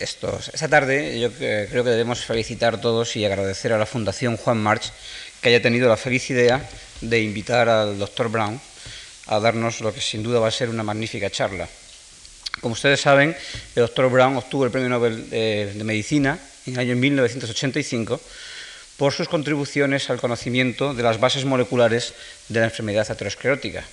[0.00, 4.92] esta tarde yo creo que debemos felicitar todos y agradecer a la Fundación Juan March
[5.42, 6.66] que haya tenido la feliz idea
[7.00, 8.60] de invitar al doctor Brown
[9.26, 11.68] a darnos lo que sin duda va a ser una magnífica charla.
[12.60, 13.36] Como ustedes saben,
[13.76, 18.20] el doctor Brown obtuvo el Premio Nobel de, de Medicina en el año 1985
[18.96, 22.14] por sus contribuciones al conocimiento de las bases moleculares
[22.48, 23.84] de la enfermedad aterosclerótica.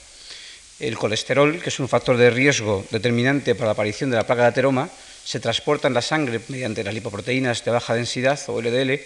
[0.79, 4.43] El colesterol, que es un factor de riesgo determinante para la aparición de la placa
[4.43, 4.89] de ateroma,
[5.27, 8.97] se transporta en la sangre mediante las lipoproteínas de baja densidad o LDL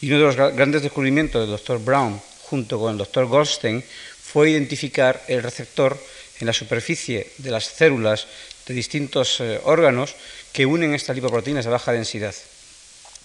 [0.00, 3.80] y uno de los grandes descubrimientos del doctor Brown junto con el doctor Goldstein
[4.20, 5.96] fue identificar el receptor
[6.40, 8.26] en la superficie de las células
[8.66, 10.16] de distintos eh, órganos
[10.52, 12.34] que unen estas lipoproteínas de baja densidad.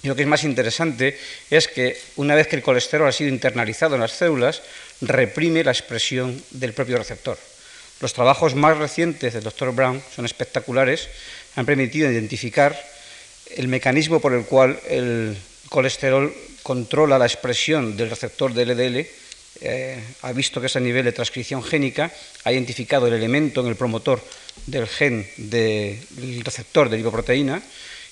[0.03, 1.17] Y lo que es más interesante
[1.49, 4.61] es que una vez que el colesterol ha sido internalizado en las células,
[5.01, 7.39] reprime la expresión del propio receptor.
[8.01, 9.73] Los trabajos más recientes del Dr.
[9.73, 11.07] Brown son espectaculares,
[11.55, 12.77] han permitido identificar
[13.55, 15.37] el mecanismo por el cual el
[15.69, 16.33] colesterol
[16.63, 19.07] controla la expresión del receptor de LDL,
[19.61, 22.11] eh, ha visto que es a nivel de transcripción génica,
[22.43, 24.21] ha identificado el elemento en el promotor
[24.65, 27.61] del gen del receptor de lipoproteína,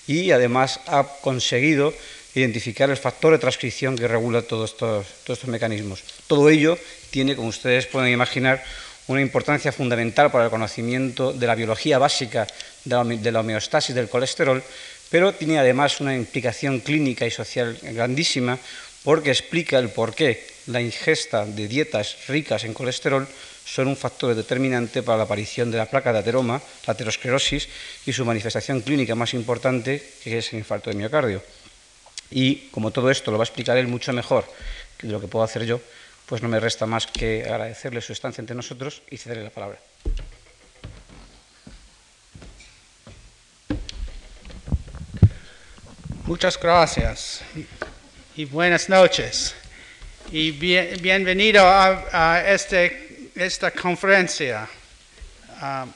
[0.08, 1.94] y además ha conseguido
[2.36, 6.04] identificar el factor de transcripción que regula todos estos mecanismos.
[6.28, 6.78] Todo ello
[7.12, 8.64] tiene, como ustedes pueden imaginar,
[9.08, 12.48] una importancia fundamental para el conocimiento de la biología básica
[12.86, 14.64] de la homeostasis del colesterol,
[15.10, 18.58] pero tiene además una implicación clínica y social grandísima
[19.04, 23.28] porque explica el por qué la ingesta de dietas ricas en colesterol
[23.66, 27.68] son un factor determinante para la aparición de la placa de ateroma, la aterosclerosis,
[28.06, 31.42] y su manifestación clínica más importante, que es el infarto de miocardio.
[32.32, 34.46] Y como todo esto lo va a explicar él mucho mejor
[34.98, 35.80] que lo que puedo hacer yo,
[36.26, 39.80] pues no me resta más que agradecerle su estancia entre nosotros y cederle la palabra.
[46.26, 47.42] Muchas gracias
[48.36, 49.54] y buenas noches
[50.32, 54.68] y bienvenido a, a este esta conferencia.
[55.62, 55.88] Uh,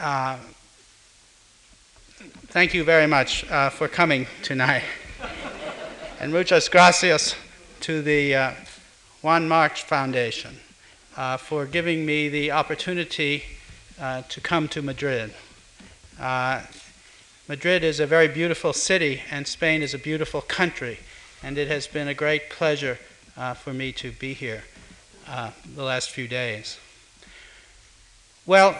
[0.00, 0.36] uh,
[2.50, 4.84] thank you very much uh, for coming tonight.
[6.22, 7.34] And muchas gracias
[7.80, 8.52] to the uh,
[9.22, 10.60] Juan March Foundation
[11.16, 13.42] uh, for giving me the opportunity
[14.00, 15.34] uh, to come to Madrid.
[17.48, 21.00] Madrid is a very beautiful city, and Spain is a beautiful country,
[21.42, 23.00] and it has been a great pleasure
[23.36, 24.62] uh, for me to be here
[25.26, 26.78] uh, the last few days.
[28.46, 28.76] Well,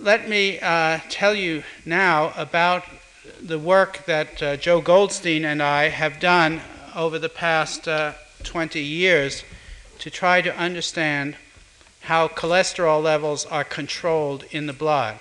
[0.00, 2.82] let me uh, tell you now about
[3.40, 6.60] the work that uh, Joe Goldstein and I have done
[6.94, 8.12] over the past uh,
[8.42, 9.44] 20 years
[9.98, 11.36] to try to understand
[12.02, 15.18] how cholesterol levels are controlled in the blood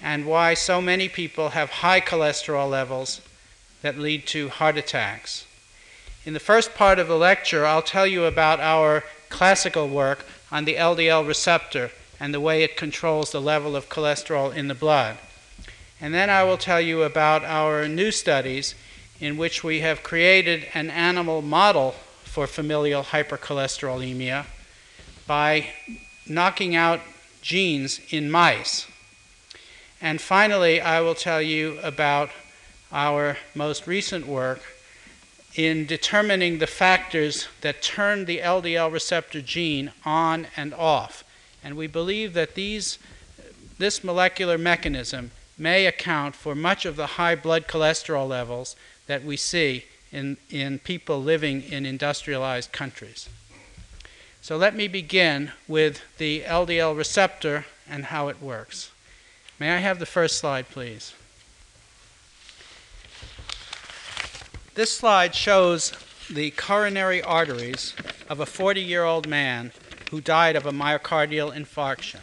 [0.00, 3.20] and why so many people have high cholesterol levels
[3.82, 5.46] that lead to heart attacks.
[6.24, 10.64] In the first part of the lecture, I'll tell you about our classical work on
[10.64, 15.18] the LDL receptor and the way it controls the level of cholesterol in the blood.
[16.00, 18.74] And then I will tell you about our new studies
[19.20, 21.92] in which we have created an animal model
[22.24, 24.46] for familial hypercholesterolemia
[25.26, 25.68] by
[26.26, 27.00] knocking out
[27.42, 28.86] genes in mice.
[30.00, 32.30] And finally, I will tell you about
[32.92, 34.60] our most recent work
[35.54, 41.24] in determining the factors that turn the LDL receptor gene on and off.
[41.64, 42.98] And we believe that these,
[43.78, 48.76] this molecular mechanism may account for much of the high blood cholesterol levels
[49.08, 53.28] that we see in, in people living in industrialized countries.
[54.40, 58.92] So let me begin with the LDL receptor and how it works.
[59.58, 61.14] May I have the first slide, please?
[64.74, 65.92] This slide shows
[66.30, 67.94] the coronary arteries
[68.28, 69.72] of a 40 year old man
[70.10, 72.20] who died of a myocardial infarction.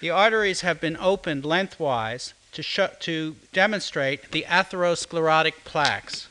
[0.00, 6.28] The arteries have been opened lengthwise to, show, to demonstrate the atherosclerotic plaques.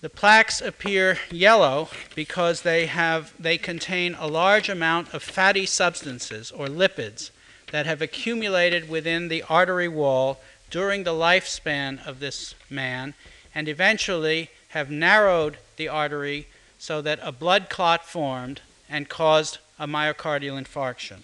[0.00, 6.52] The plaques appear yellow because they, have, they contain a large amount of fatty substances
[6.52, 7.30] or lipids
[7.72, 10.40] that have accumulated within the artery wall
[10.70, 13.14] during the lifespan of this man
[13.54, 16.46] and eventually have narrowed the artery
[16.78, 21.18] so that a blood clot formed and caused a myocardial infarction.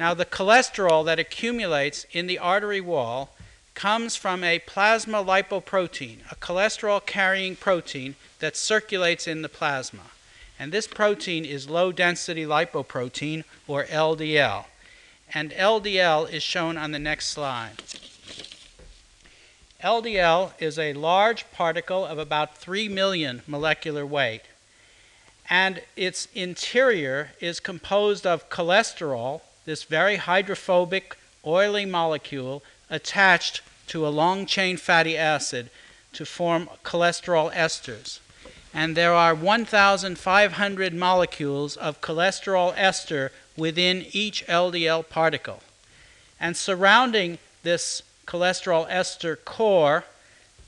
[0.00, 3.36] Now, the cholesterol that accumulates in the artery wall
[3.74, 10.04] comes from a plasma lipoprotein, a cholesterol carrying protein that circulates in the plasma.
[10.58, 14.64] And this protein is low density lipoprotein, or LDL.
[15.34, 17.82] and LDL is shown on the next slide.
[19.84, 24.44] LDL is a large particle of about 3 million molecular weight,
[25.50, 34.08] and its interior is composed of cholesterol, this very hydrophobic, oily molecule attached to a
[34.08, 35.70] long chain fatty acid
[36.12, 38.20] to form cholesterol esters.
[38.72, 45.60] And there are 1,500 molecules of cholesterol ester within each LDL particle.
[46.38, 50.04] And surrounding this cholesterol ester core,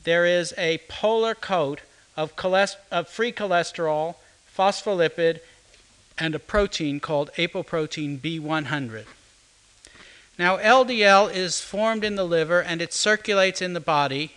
[0.05, 1.81] there is a polar coat
[2.17, 2.33] of,
[2.91, 4.17] of free cholesterol,
[4.57, 5.41] phospholipid,
[6.19, 9.05] and a protein called apoprotein B100.
[10.39, 14.33] Now, LDL is formed in the liver and it circulates in the body,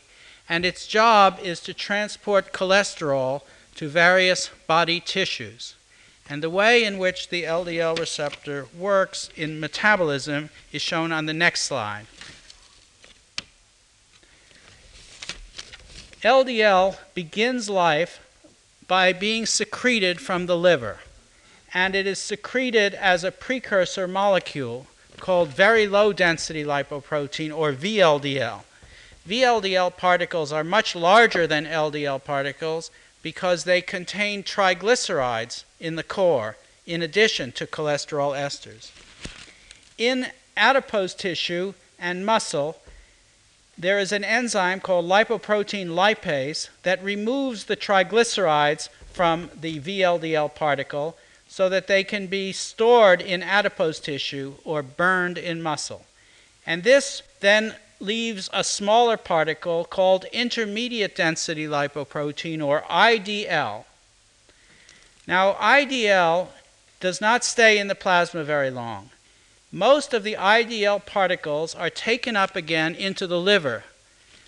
[0.47, 3.41] and its job is to transport cholesterol
[3.75, 5.75] to various body tissues.
[6.29, 11.33] And the way in which the LDL receptor works in metabolism is shown on the
[11.33, 12.07] next slide.
[16.23, 18.19] LDL begins life
[18.87, 20.99] by being secreted from the liver,
[21.75, 24.87] and it is secreted as a precursor molecule
[25.17, 28.61] called very low density lipoprotein or VLDL.
[29.27, 32.91] VLDL particles are much larger than LDL particles
[33.21, 36.55] because they contain triglycerides in the core
[36.85, 38.91] in addition to cholesterol esters.
[39.97, 42.77] In adipose tissue and muscle,
[43.77, 51.17] there is an enzyme called lipoprotein lipase that removes the triglycerides from the VLDL particle
[51.55, 56.05] so that they can be stored in adipose tissue or burned in muscle.
[56.65, 63.85] And this then leaves a smaller particle called intermediate density lipoprotein or IDL.
[65.27, 66.47] Now, IDL
[66.99, 69.11] does not stay in the plasma very long
[69.75, 73.83] most of the IDL particles are taken up again into the liver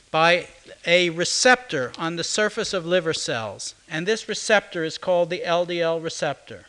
[0.09, 0.48] by
[0.86, 6.01] a receptor on the surface of liver cells, and this receptor is called the LDL
[6.01, 6.67] receptor.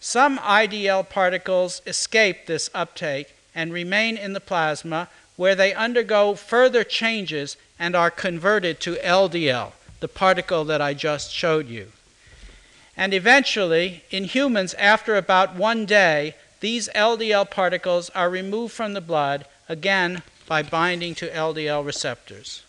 [0.00, 6.84] Some IDL particles escape this uptake and remain in the plasma where they undergo further
[6.84, 11.92] changes and are converted to LDL, the particle that I just showed you.
[12.96, 19.00] And eventually, in humans, after about one day, these LDL particles are removed from the
[19.00, 22.62] blood, again by binding to LDL receptors.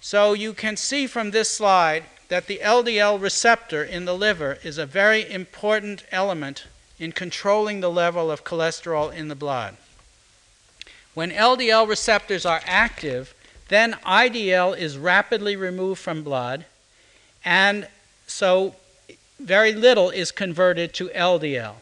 [0.00, 4.78] So you can see from this slide that the LDL receptor in the liver is
[4.78, 6.66] a very important element
[6.98, 9.76] in controlling the level of cholesterol in the blood.
[11.14, 13.34] When LDL receptors are active,
[13.68, 16.64] then IDL is rapidly removed from blood,
[17.44, 17.88] and
[18.26, 18.74] so
[19.40, 21.76] very little is converted to LDL.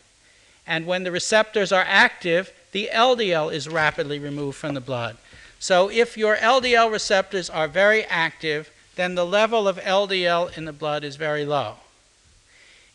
[0.66, 5.16] And when the receptors are active, the LDL is rapidly removed from the blood.
[5.58, 10.72] So if your LDL receptors are very active, then the level of LDL in the
[10.72, 11.76] blood is very low.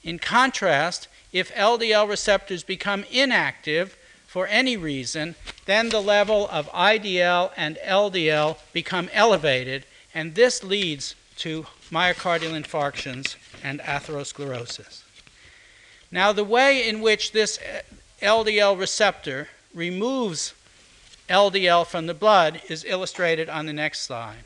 [0.03, 3.95] In contrast, if LDL receptors become inactive
[4.27, 11.15] for any reason, then the level of IDL and LDL become elevated, and this leads
[11.37, 15.03] to myocardial infarctions and atherosclerosis.
[16.11, 17.59] Now, the way in which this
[18.21, 20.53] LDL receptor removes
[21.29, 24.45] LDL from the blood is illustrated on the next slide.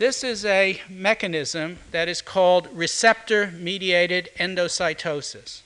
[0.00, 5.60] This is a mechanism that is called receptor mediated endocytosis.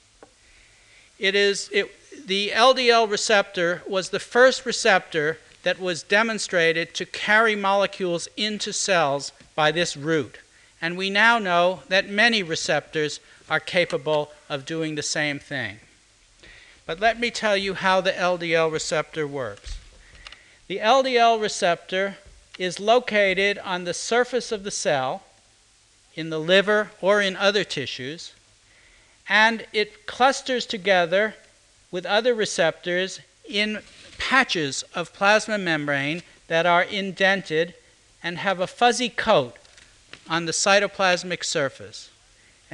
[1.20, 1.94] It is, it,
[2.26, 9.30] the LDL receptor was the first receptor that was demonstrated to carry molecules into cells
[9.54, 10.38] by this route.
[10.82, 15.76] And we now know that many receptors are capable of doing the same thing.
[16.86, 19.78] But let me tell you how the LDL receptor works.
[20.66, 22.16] The LDL receptor
[22.58, 25.22] is located on the surface of the cell,
[26.14, 28.32] in the liver or in other tissues,
[29.28, 31.34] and it clusters together
[31.90, 33.80] with other receptors in
[34.18, 37.74] patches of plasma membrane that are indented
[38.22, 39.56] and have a fuzzy coat
[40.28, 42.10] on the cytoplasmic surface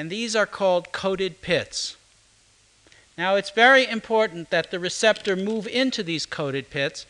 [0.01, 1.95] and these are called coated pits.
[3.19, 7.05] Now, it's very important that the receptor move into these coated pits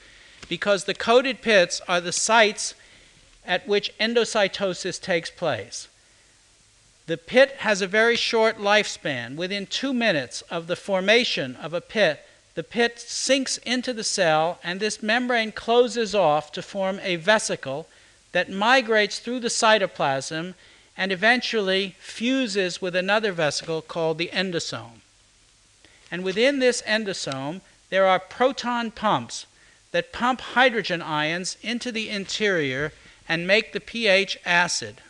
[0.50, 2.74] because the coated pits are the sites
[3.46, 5.86] at which endocytosis takes place.
[7.06, 9.36] The pit has a very short lifespan.
[9.36, 12.26] Within two minutes of the formation of a pit,
[12.56, 17.86] the pit sinks into the cell, and this membrane closes off to form a vesicle
[18.32, 20.54] that migrates through the cytoplasm
[20.96, 25.00] and eventually fuses with another vesicle called the endosome.
[26.10, 29.46] And within this endosome, there are proton pumps
[29.92, 32.92] that pump hydrogen ions into the interior
[33.28, 35.00] and make the pH acid.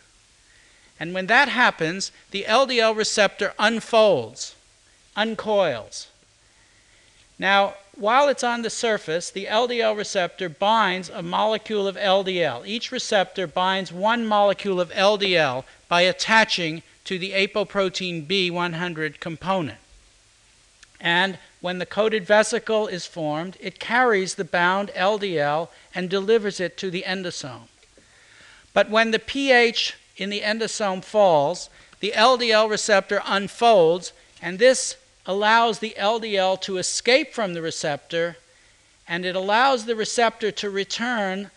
[0.99, 4.55] And when that happens, the LDL receptor unfolds,
[5.15, 6.07] uncoils.
[7.39, 12.65] Now, while it's on the surface, the LDL receptor binds a molecule of LDL.
[12.65, 19.79] Each receptor binds one molecule of LDL by attaching to the apoprotein B100 component.
[20.99, 26.75] And when the coated vesicle is formed, it carries the bound LDL and delivers it
[26.77, 27.67] to the endosome.
[28.73, 34.95] But when the pH in the endosome falls, the LDL receptor unfolds, and this
[35.27, 38.37] allows the LDL to escape from the receptor,
[39.07, 41.51] and it allows the receptor to return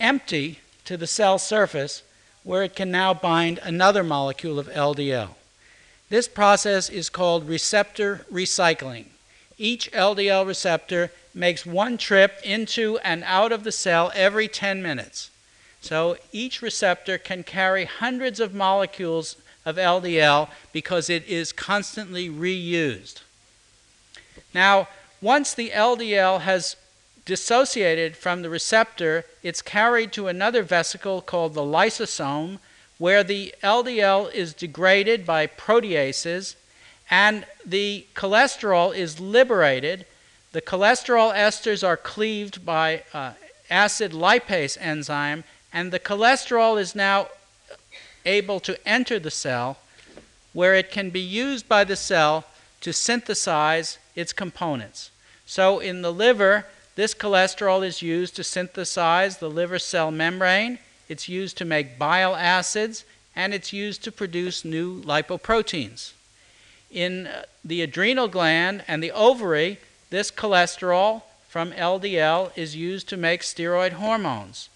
[0.00, 2.02] empty to the cell surface,
[2.42, 5.34] where it can now bind another molecule of LDL.
[6.08, 9.11] This process is called receptor recycling.
[9.62, 15.30] Each LDL receptor makes one trip into and out of the cell every 10 minutes.
[15.80, 23.20] So each receptor can carry hundreds of molecules of LDL because it is constantly reused.
[24.52, 24.88] Now,
[25.20, 26.74] once the LDL has
[27.24, 32.58] dissociated from the receptor, it's carried to another vesicle called the lysosome,
[32.98, 36.56] where the LDL is degraded by proteases
[37.10, 40.06] and the cholesterol is liberated.
[40.52, 43.32] The cholesterol esters are cleaved by uh,
[43.70, 47.28] acid lipase enzyme, and the cholesterol is now
[48.24, 49.78] able to enter the cell
[50.52, 52.44] where it can be used by the cell
[52.80, 55.10] to synthesize its components.
[55.46, 60.78] So, in the liver, this cholesterol is used to synthesize the liver cell membrane,
[61.08, 63.04] it's used to make bile acids,
[63.34, 66.12] and it's used to produce new lipoproteins
[66.92, 69.78] in uh, the adrenal gland and the ovary,
[70.10, 74.68] this cholesterol from LDL is used to make steroid hormones.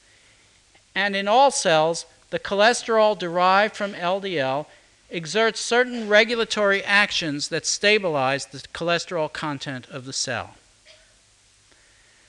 [0.94, 4.66] And in all cells, the cholesterol derived from LDL
[5.10, 10.54] exerts certain regulatory actions that stabilize the cholesterol content of the cell.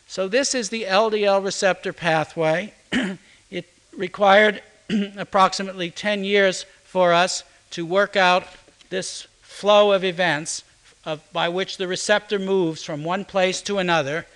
[0.10, 2.74] So, this is the LDL receptor pathway.
[3.52, 3.66] it
[3.96, 4.62] required
[5.18, 8.46] approximately 10 years for us to work out
[8.90, 9.28] this
[9.58, 10.64] flow of events
[11.04, 14.28] of, by which the receptor moves from one place to another.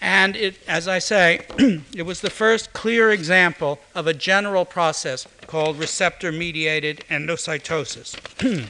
[0.00, 1.46] And it, as I say,
[1.94, 8.16] it was the first clear example of a general process called receptor mediated endocytosis.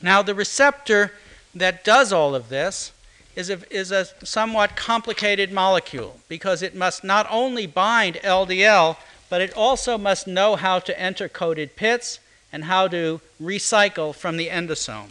[0.00, 1.12] now, the receptor
[1.52, 2.92] that does all of this
[3.34, 9.40] is a, is a somewhat complicated molecule because it must not only bind LDL, but
[9.40, 12.20] it also must know how to enter coated pits
[12.52, 15.10] and how to recycle from the endosome.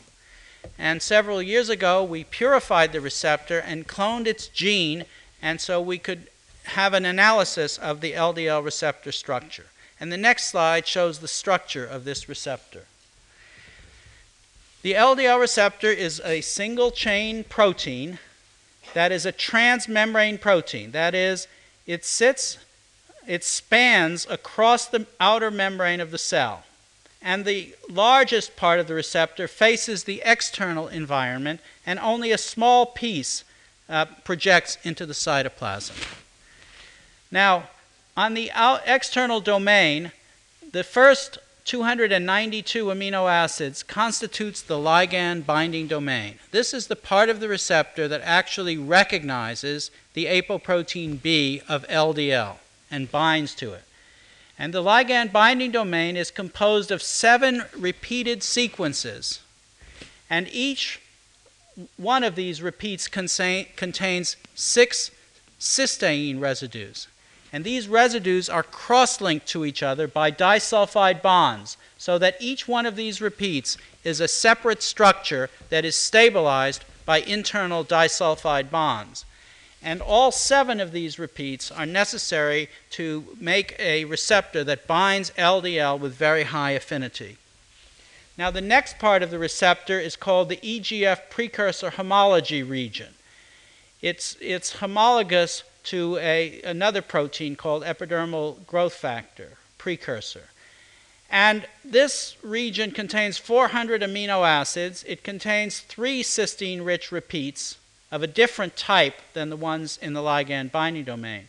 [0.78, 5.06] And several years ago, we purified the receptor and cloned its gene,
[5.42, 6.28] and so we could
[6.66, 9.68] have an analysis of the LDL receptor structure.
[10.00, 12.86] And the next slide shows the structure of this receptor.
[14.82, 18.20] The LDL receptor is a single chain protein
[18.94, 20.92] that is a transmembrane protein.
[20.92, 21.48] That is,
[21.86, 22.58] it sits,
[23.28, 26.64] it spans across the outer membrane of the cell
[27.22, 32.86] and the largest part of the receptor faces the external environment, and only a small
[32.86, 33.44] piece
[33.90, 35.96] uh, projects into the cytoplasm.
[37.32, 37.70] Now,
[38.16, 38.52] on the
[38.86, 40.12] external domain,
[40.72, 46.40] the first 292 amino acids constitutes the ligand binding domain.
[46.52, 52.56] This is the part of the receptor that actually recognizes the apoprotein B of LDL
[52.90, 53.84] and binds to it.
[54.60, 59.40] And the ligand binding domain is composed of seven repeated sequences.
[60.30, 61.02] And each
[61.96, 65.12] one of these repeats contains six
[65.60, 67.08] cysteine residues.
[67.52, 72.68] And these residues are cross linked to each other by disulfide bonds, so that each
[72.68, 79.26] one of these repeats is a separate structure that is stabilized by internal disulfide bonds.
[79.82, 86.00] And all seven of these repeats are necessary to make a receptor that binds LDL
[86.00, 87.38] with very high affinity.
[88.38, 93.14] Now, the next part of the receptor is called the EGF precursor homology region.
[94.02, 100.50] It's, it's homologous to a, another protein called epidermal growth factor, precursor.
[101.30, 105.04] And this region contains 400 amino acids.
[105.08, 107.79] It contains three cysteine rich repeats,
[108.12, 111.48] of a different type than the ones in the ligand binding domain.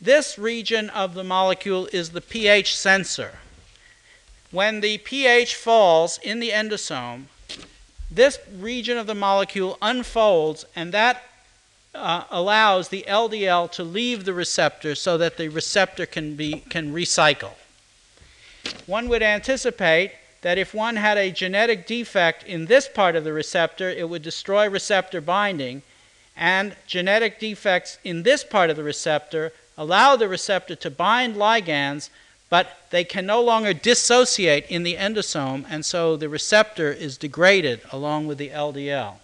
[0.00, 3.38] This region of the molecule is the pH sensor.
[4.50, 7.24] When the pH falls in the endosome,
[8.10, 11.22] this region of the molecule unfolds, and that
[11.94, 16.92] uh, allows the LDL to leave the receptor so that the receptor can, be, can
[16.92, 17.52] recycle.
[18.86, 20.12] One would anticipate
[20.44, 24.20] that if one had a genetic defect in this part of the receptor, it would
[24.20, 25.80] destroy receptor binding,
[26.36, 32.10] and genetic defects in this part of the receptor allow the receptor to bind ligands,
[32.50, 37.80] but they can no longer dissociate in the endosome, and so the receptor is degraded
[37.90, 39.14] along with the LDL.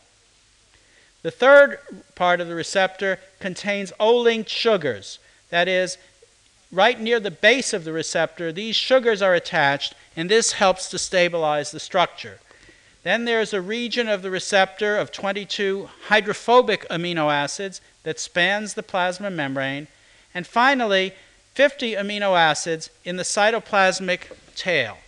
[1.21, 1.81] The third
[2.15, 5.19] part of the receptor contains O-linked sugars.
[5.51, 5.99] That is,
[6.73, 10.99] right near the base of the receptor, these sugars are attached, and this helps to
[10.99, 12.41] stabilize the structure.
[13.03, 18.83] Then there's a region of the receptor of 22 hydrophobic amino acids that spans the
[18.83, 19.87] plasma membrane.
[20.35, 21.15] And finally,
[21.55, 24.99] 50 amino acids in the cytoplasmic tail.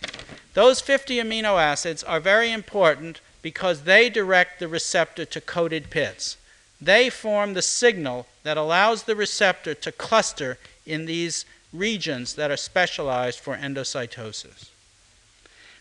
[0.53, 6.37] Those 50 amino acids are very important because they direct the receptor to coated pits.
[6.81, 12.57] They form the signal that allows the receptor to cluster in these regions that are
[12.57, 14.69] specialized for endocytosis.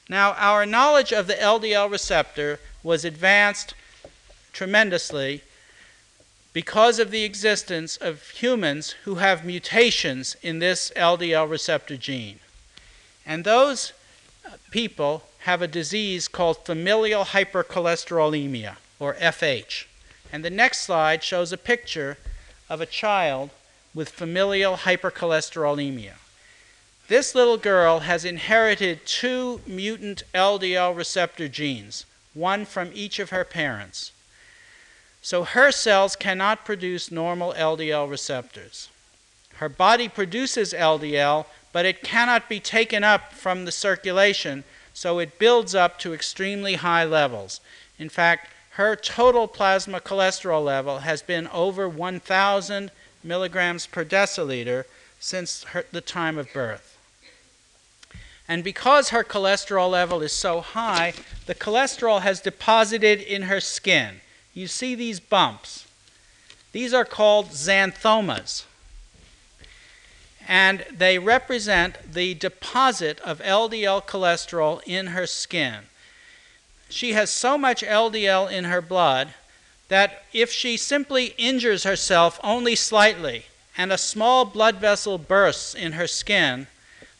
[0.09, 3.75] Now, our knowledge of the LDL receptor was advanced
[4.53, 5.43] tremendously
[6.53, 12.41] because of the existence of humans who have mutations in this LDL receptor gene.
[13.25, 13.93] And those
[14.45, 19.87] uh, people have a disease called familial hypercholesterolemia, or FH.
[20.33, 22.19] And the next slide shows a picture
[22.69, 23.51] of a child
[23.95, 26.15] with familial hypercholesterolemia.
[27.13, 33.45] This little girl has inherited two mutant LDL receptor genes, one from each of her
[33.45, 34.13] parents.
[35.21, 38.89] So her cells cannot produce normal LDL receptors.
[39.57, 44.65] Her body produces LDL, but it cannot be taken up from the circulation
[44.95, 47.61] so it builds up to extremely high levels.
[47.99, 48.49] In fact,
[48.81, 52.91] her total plasma cholesterol level has been over 1,000
[53.23, 54.87] milligrams per deciliter
[55.21, 56.92] since her, the time of birth.
[58.49, 61.15] And because her cholesterol level is so high,
[61.47, 64.21] the cholesterol has deposited in her skin.
[64.53, 65.87] You see these bumps.
[66.73, 68.65] These are called xanthomas
[70.49, 75.85] and they represent the deposit of LDL cholesterol in her skin.
[76.89, 79.35] She has so much LDL in her blood
[79.89, 85.93] that if she simply injures herself only slightly and a small blood vessel bursts in
[85.93, 86.67] her skin,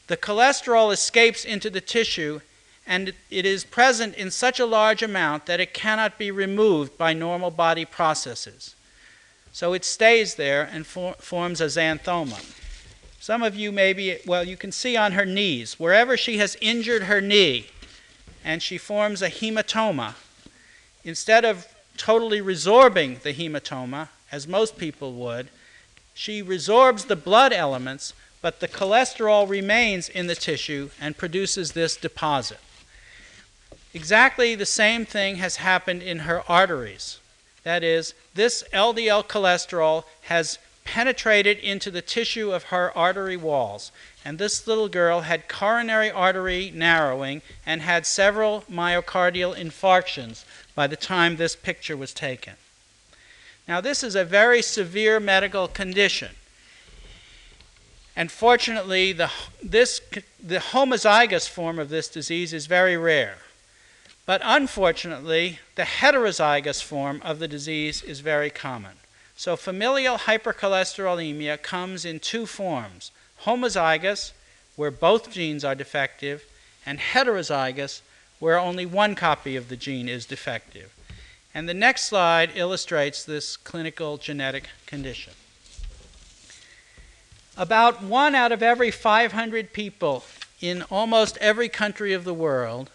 [0.07, 2.41] the cholesterol escapes into the tissue
[2.87, 7.13] and it is present in such a large amount that it cannot be removed by
[7.13, 8.75] normal body processes.
[9.53, 12.59] So it stays there and for, forms a xanthoma.
[13.21, 17.05] Some of you maybe, well, you can see on her knees, wherever she has injured
[17.05, 17.67] her knee
[18.45, 20.15] and she forms a hematoma,
[21.05, 25.49] instead of totally resorbing the hematoma, as most people would,
[26.15, 31.97] she resorbs the blood elements, but the cholesterol remains in the tissue and produces this
[31.97, 32.59] deposit.
[33.95, 37.19] Exactly the same thing has happened in her arteries.
[37.63, 43.93] That is, this LDL cholesterol has penetrated into the tissue of her artery walls.
[44.25, 50.97] And this little girl had coronary artery narrowing and had several myocardial infarctions by the
[50.97, 52.55] time this picture was taken.
[53.69, 56.31] Now, this is a very severe medical condition.
[58.15, 59.31] And fortunately, the,
[59.63, 60.01] this,
[60.43, 63.37] the homozygous form of this disease is very rare.
[64.27, 68.93] But unfortunately, the heterozygous form of the disease is very common.
[69.37, 73.11] So familial hypercholesterolemia comes in two forms
[73.45, 74.33] homozygous,
[74.77, 76.45] where both genes are defective,
[76.87, 78.01] and heterozygous,
[78.39, 80.95] where only one copy of the gene is defective.
[81.55, 85.33] And the next slide illustrates this clinical genetic condition.
[87.57, 90.25] About one out of every 500 people
[90.61, 92.91] in almost every country of the world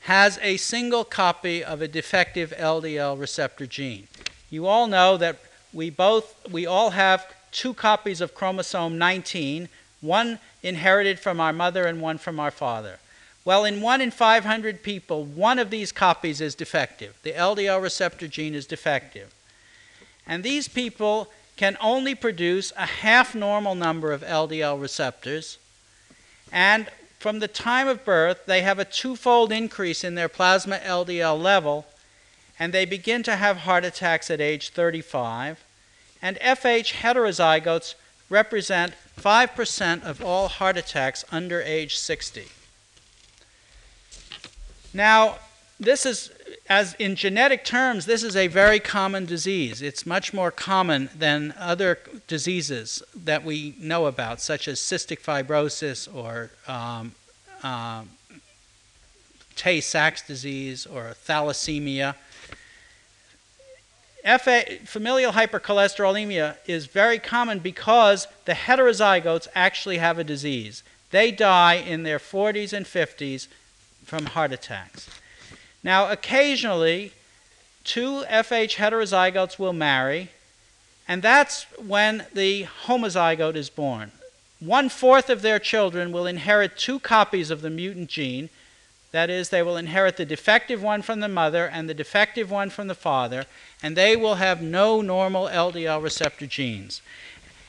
[0.00, 4.06] has a single copy of a defective LDL receptor gene.
[4.50, 5.38] You all know that
[5.72, 9.68] we both we all have two copies of chromosome 19,
[10.00, 12.98] one inherited from our mother and one from our father.
[13.44, 17.14] Well, in 1 in 500 people, one of these copies is defective.
[17.22, 19.34] The LDL receptor gene is defective.
[20.26, 25.58] And these people can only produce a half normal number of LDL receptors.
[26.50, 26.88] And
[27.18, 31.86] from the time of birth, they have a twofold increase in their plasma LDL level
[32.58, 35.64] and they begin to have heart attacks at age 35.
[36.22, 37.94] And FH heterozygotes
[38.30, 42.46] represent 5% of all heart attacks under age 60.
[44.92, 45.38] Now,
[45.80, 46.30] this is
[46.68, 49.82] as in genetic terms, this is a very common disease.
[49.82, 56.12] It's much more common than other diseases that we know about, such as cystic fibrosis
[56.12, 57.12] or um,
[57.62, 58.04] uh,
[59.56, 62.14] Tay Sachs disease or thalassemia.
[64.40, 70.82] FA, familial hypercholesterolemia is very common because the heterozygotes actually have a disease.
[71.10, 73.48] They die in their 40s and 50s
[74.06, 75.10] from heart attacks.
[75.84, 77.12] Now, occasionally,
[77.84, 80.30] two FH heterozygotes will marry,
[81.06, 84.10] and that's when the homozygote is born.
[84.60, 88.48] One fourth of their children will inherit two copies of the mutant gene.
[89.12, 92.70] That is, they will inherit the defective one from the mother and the defective one
[92.70, 93.44] from the father,
[93.82, 97.02] and they will have no normal LDL receptor genes.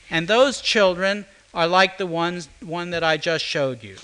[0.10, 3.98] And those children are like the ones one that I just showed you.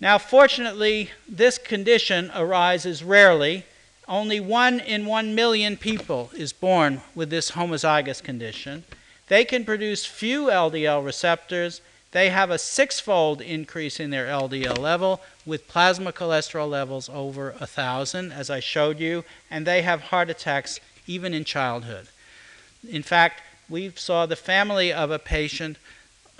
[0.00, 3.64] Now, fortunately, this condition arises rarely.
[4.06, 8.84] Only one in one million people is born with this homozygous condition.
[9.26, 11.80] They can produce few LDL receptors.
[12.12, 17.66] They have a six-fold increase in their LDL level with plasma cholesterol levels over a
[17.66, 22.08] thousand, as I showed you, and they have heart attacks even in childhood.
[22.88, 25.76] In fact, we saw the family of a patient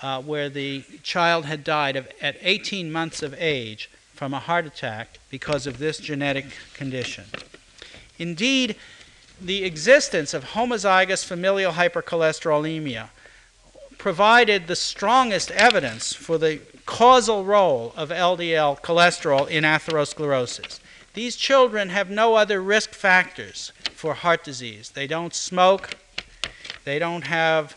[0.00, 4.66] uh, where the child had died of, at 18 months of age from a heart
[4.66, 7.24] attack because of this genetic condition.
[8.18, 8.76] Indeed,
[9.40, 13.10] the existence of homozygous familial hypercholesterolemia
[13.96, 20.80] provided the strongest evidence for the causal role of LDL cholesterol in atherosclerosis.
[21.14, 24.90] These children have no other risk factors for heart disease.
[24.90, 25.96] They don't smoke,
[26.84, 27.76] they don't have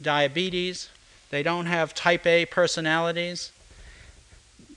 [0.00, 0.88] diabetes,
[1.34, 3.50] they don't have type A personalities,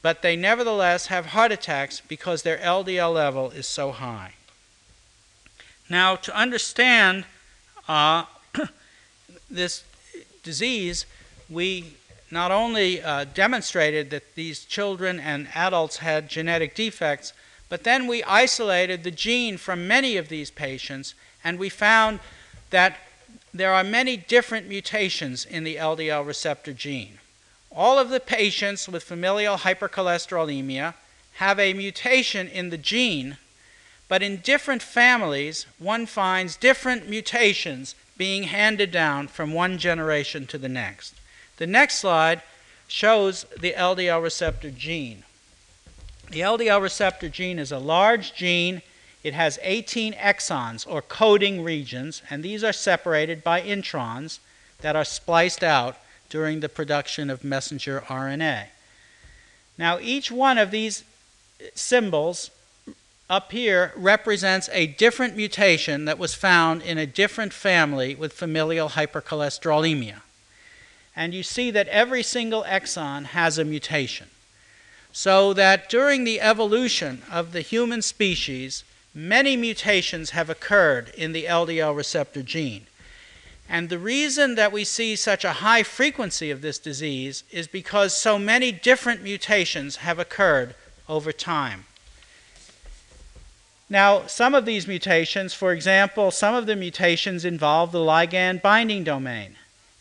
[0.02, 4.34] but they nevertheless have heart attacks because their LDL level is so high.
[5.88, 7.26] Now, to understand
[7.88, 8.26] uh,
[9.52, 9.84] this
[10.42, 11.06] disease,
[11.48, 11.94] we
[12.32, 17.34] not only uh, demonstrated that these children and adults had genetic defects,
[17.70, 22.20] but then we isolated the gene from many of these patients, and we found
[22.72, 22.98] that
[23.54, 27.20] there are many different mutations in the LDL receptor gene.
[27.72, 30.94] All of the patients with familial hypercholesterolemia
[31.34, 33.38] have a mutation in the gene,
[34.08, 40.58] but in different families, one finds different mutations being handed down from one generation to
[40.58, 41.14] the next.
[41.58, 42.42] The next slide
[42.88, 45.24] shows the LDL receptor gene.
[46.30, 48.82] The LDL receptor gene is a large gene
[49.24, 54.40] it has 18 exons or coding regions, and these are separated by introns
[54.82, 55.98] that are spliced out
[56.30, 58.66] during the production of messenger RNA.
[59.78, 61.04] Now, each one of these
[61.74, 62.52] symbols
[63.30, 68.90] up here represents a different mutation that was found in a different family with familial
[68.90, 70.22] hypercholesterolemia.
[71.16, 74.28] And you see that every single exon has a mutation.
[75.12, 78.84] So that during the evolution of the human species,
[79.18, 82.86] many mutations have occurred in the LDL receptor gene.
[83.68, 88.16] And the reason that we see such a high frequency of this disease is because
[88.16, 90.76] so many different mutations have occurred
[91.10, 91.86] over time.
[93.90, 99.04] Now, some of these mutations, for example, some of the mutations involve the ligand binding
[99.04, 99.56] domain.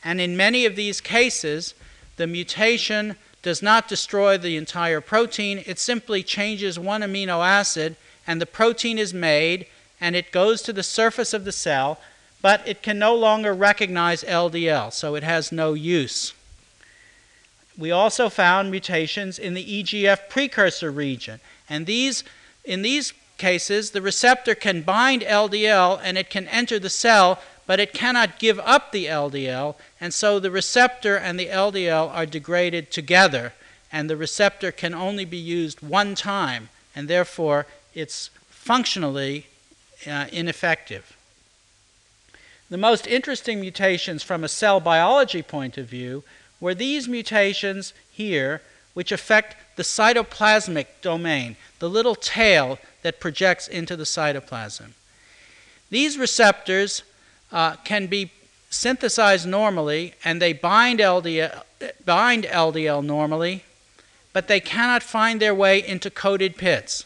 [0.04, 1.72] And in many of these cases,
[2.16, 8.40] the mutation does not destroy the entire protein, it simply changes one amino acid and
[8.40, 9.66] the protein is made
[10.00, 11.98] and it goes to the surface of the cell,
[12.42, 16.34] but it can no longer recognize LDL, so it has no use.
[17.78, 22.24] We also found mutations in the EGF precursor region, and these,
[22.64, 27.80] in these cases, the receptor can bind LDL and it can enter the cell, but
[27.80, 32.90] it cannot give up the LDL, and so the receptor and the LDL are degraded
[32.90, 33.52] together,
[33.90, 39.46] and the receptor can only be used one time, and therefore it's functionally
[40.06, 41.16] uh, ineffective.
[42.68, 46.22] The most interesting mutations from a cell biology point of view
[46.60, 48.60] were these mutations here,
[48.94, 54.90] which affect the cytoplasmic domain, the little tail that projects into the cytoplasm.
[55.90, 57.02] These receptors
[57.52, 58.30] uh, can be
[58.68, 61.62] synthesized normally and they bind LDL,
[62.04, 63.64] bind LDL normally,
[64.32, 67.04] but they cannot find their way into coated pits.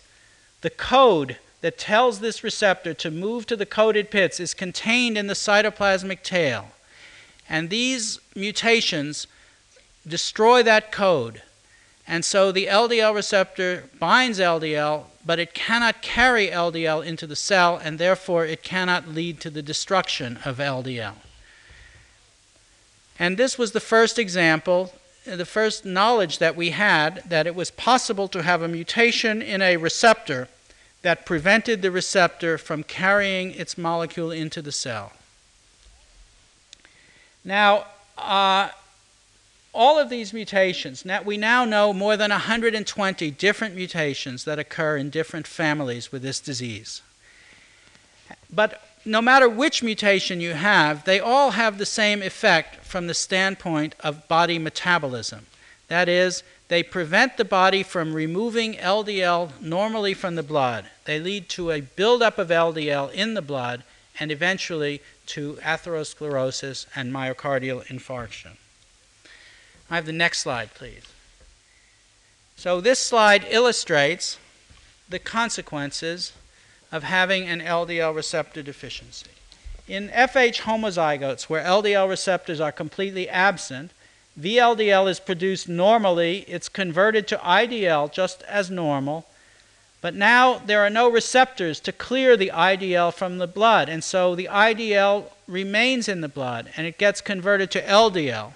[0.61, 5.27] The code that tells this receptor to move to the coated pits is contained in
[5.27, 6.68] the cytoplasmic tail.
[7.49, 9.27] And these mutations
[10.07, 11.42] destroy that code.
[12.07, 17.77] And so the LDL receptor binds LDL, but it cannot carry LDL into the cell,
[17.77, 21.14] and therefore it cannot lead to the destruction of LDL.
[23.18, 27.70] And this was the first example, the first knowledge that we had that it was
[27.70, 30.48] possible to have a mutation in a receptor
[31.02, 35.12] that prevented the receptor from carrying its molecule into the cell.
[37.44, 37.87] Now,
[38.18, 38.70] uh,
[39.72, 44.96] all of these mutations, now, we now know more than 120 different mutations that occur
[44.96, 47.02] in different families with this disease.
[48.52, 53.14] But no matter which mutation you have, they all have the same effect from the
[53.14, 55.46] standpoint of body metabolism.
[55.88, 60.86] That is, they prevent the body from removing LDL normally from the blood.
[61.04, 63.82] They lead to a buildup of LDL in the blood
[64.20, 68.56] and eventually to atherosclerosis and myocardial infarction.
[69.90, 71.04] I have the next slide, please.
[72.56, 74.38] So, this slide illustrates
[75.08, 76.32] the consequences
[76.92, 79.31] of having an LDL receptor deficiency.
[79.88, 83.90] In FH homozygotes, where LDL receptors are completely absent,
[84.38, 89.26] VLDL is produced normally, it's converted to IDL just as normal,
[90.00, 94.35] but now there are no receptors to clear the IDL from the blood, and so
[94.35, 98.55] the IDL remains in the blood and it gets converted to LDL.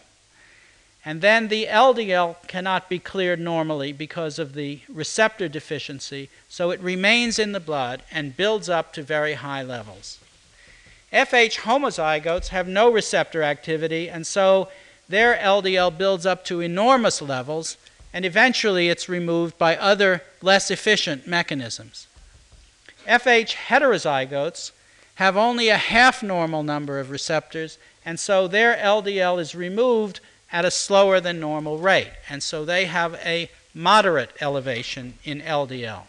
[1.05, 6.81] And then the LDL cannot be cleared normally because of the receptor deficiency, so it
[6.81, 10.19] remains in the blood and builds up to very high levels.
[11.12, 14.69] FH homozygotes have no receptor activity, and so
[15.09, 17.77] their LDL builds up to enormous levels,
[18.12, 22.07] and eventually it's removed by other less efficient mechanisms.
[23.07, 24.73] FH heterozygotes
[25.17, 30.21] have only a half normal number of receptors, and so their LDL is removed
[30.52, 36.02] at a slower than normal rate, and so they have a moderate elevation in LDL.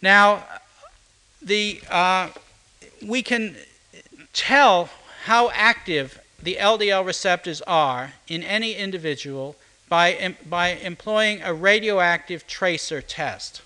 [0.00, 0.44] Now,
[1.42, 2.30] the, uh,
[3.04, 3.56] we can
[4.32, 4.88] tell
[5.24, 9.56] how active the LDL receptors are in any individual
[9.88, 13.62] by, by employing a radioactive tracer test.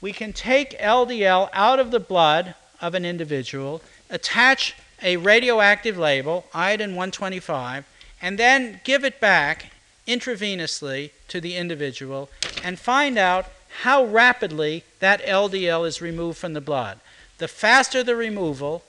[0.00, 6.46] We can take LDL out of the blood of an individual, attach a radioactive label,
[6.54, 7.84] iodine 125,
[8.22, 9.72] and then give it back
[10.06, 12.30] intravenously to the individual
[12.62, 13.46] and find out
[13.82, 17.00] how rapidly that LDL is removed from the blood.
[17.38, 18.84] The faster the removal,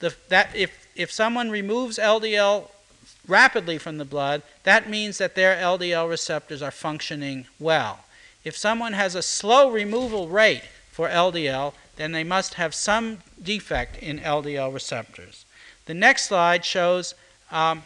[0.00, 2.68] the, that if, if someone removes LDL
[3.28, 8.00] rapidly from the blood, that means that their LDL receptors are functioning well.
[8.44, 14.02] If someone has a slow removal rate for LDL, then they must have some defect
[14.02, 15.44] in LDL receptors.
[15.86, 17.14] The next slide shows
[17.50, 17.82] um,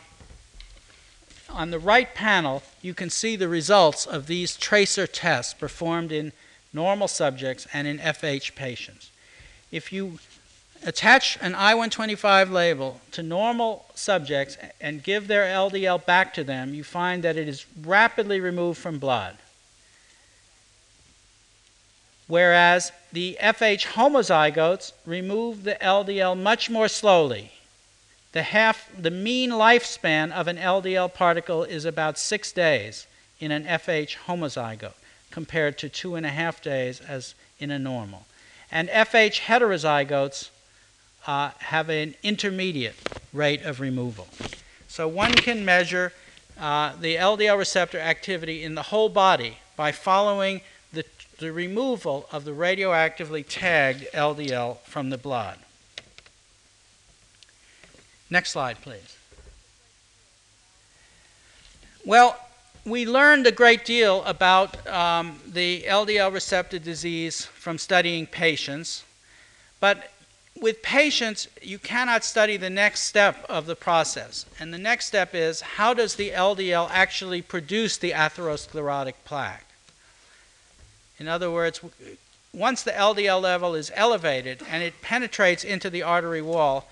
[1.51, 6.33] on the right panel, you can see the results of these tracer tests performed in
[6.73, 9.11] normal subjects and in FH patients.
[9.73, 10.19] If you
[10.85, 16.85] attach an I-125 label to normal subjects and give their LDL back to them, you
[16.85, 19.39] find that it is rapidly removed from blood.
[22.29, 27.53] Whereas the FH homozygotes remove the LDL much more slowly
[28.33, 33.07] the half the mean lifespan of an LDL particle is about six days
[33.41, 34.95] in an FH homozygote
[35.31, 38.27] compared to two and a half days as in a normal.
[38.71, 40.51] And FH heterozygotes
[41.27, 42.97] uh, have an intermediate
[43.33, 44.29] rate of removal.
[44.89, 46.13] So one can measure
[46.59, 50.63] uh, the LDL receptor activity in the whole body by following
[50.93, 51.05] the,
[51.39, 55.59] the removal of the radioactively tagged LDL from the blood.
[58.31, 59.17] Next slide, please.
[62.05, 62.39] Well,
[62.85, 69.05] we learned a great deal about um, the LDL receptor disease from studying patients,
[69.81, 70.13] but
[70.61, 74.47] with patients, you cannot study the next step of the process.
[74.59, 79.67] And the next step is how does the LDL actually produce the atherosclerotic plaque?
[81.19, 81.81] In other words,
[82.53, 86.89] once the LDL level is elevated and it penetrates into the artery wall,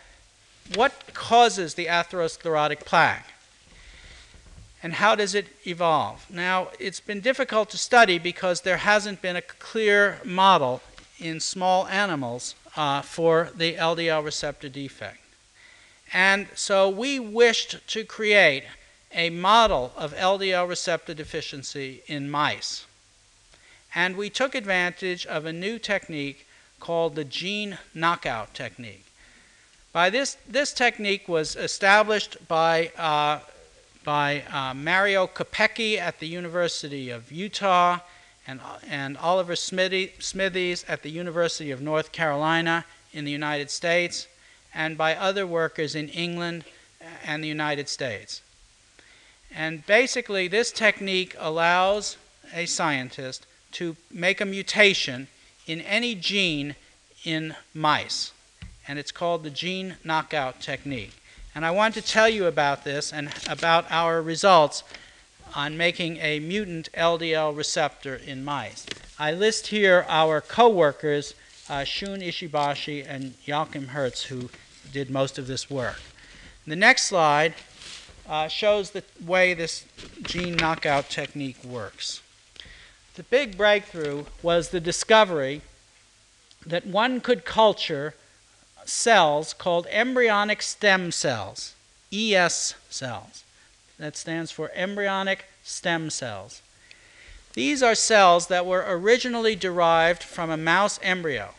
[0.74, 3.30] what causes the atherosclerotic plaque?
[4.82, 6.26] And how does it evolve?
[6.30, 10.82] Now, it's been difficult to study because there hasn't been a clear model
[11.18, 15.20] in small animals uh, for the LDL receptor defect.
[16.12, 18.64] And so we wished to create
[19.12, 22.86] a model of LDL receptor deficiency in mice.
[23.94, 26.46] And we took advantage of a new technique
[26.80, 29.06] called the gene knockout technique.
[29.94, 33.38] By this, this technique was established by uh,
[34.02, 38.00] by uh, Mario Capecchi at the University of Utah
[38.44, 44.26] and, and Oliver Smithy, Smithies at the University of North Carolina in the United States,
[44.74, 46.64] and by other workers in England
[47.24, 48.42] and the United States.
[49.54, 52.16] And basically, this technique allows
[52.52, 55.28] a scientist to make a mutation
[55.68, 56.74] in any gene
[57.24, 58.32] in mice,
[58.86, 61.14] and it's called the gene knockout technique.
[61.54, 64.82] And I want to tell you about this and about our results
[65.54, 68.86] on making a mutant LDL receptor in mice.
[69.18, 71.34] I list here our co-workers,
[71.68, 74.50] uh, Shun Ishibashi and Joachim Hertz, who
[74.92, 76.00] did most of this work.
[76.66, 77.54] The next slide
[78.28, 79.84] uh, shows the way this
[80.22, 82.20] gene knockout technique works.
[83.14, 85.60] The big breakthrough was the discovery
[86.66, 88.14] that one could culture
[88.86, 91.74] cells called embryonic stem cells,
[92.12, 93.44] ES cells.
[93.98, 96.62] That stands for embryonic stem cells.
[97.54, 101.50] These are cells that were originally derived from a mouse embryo,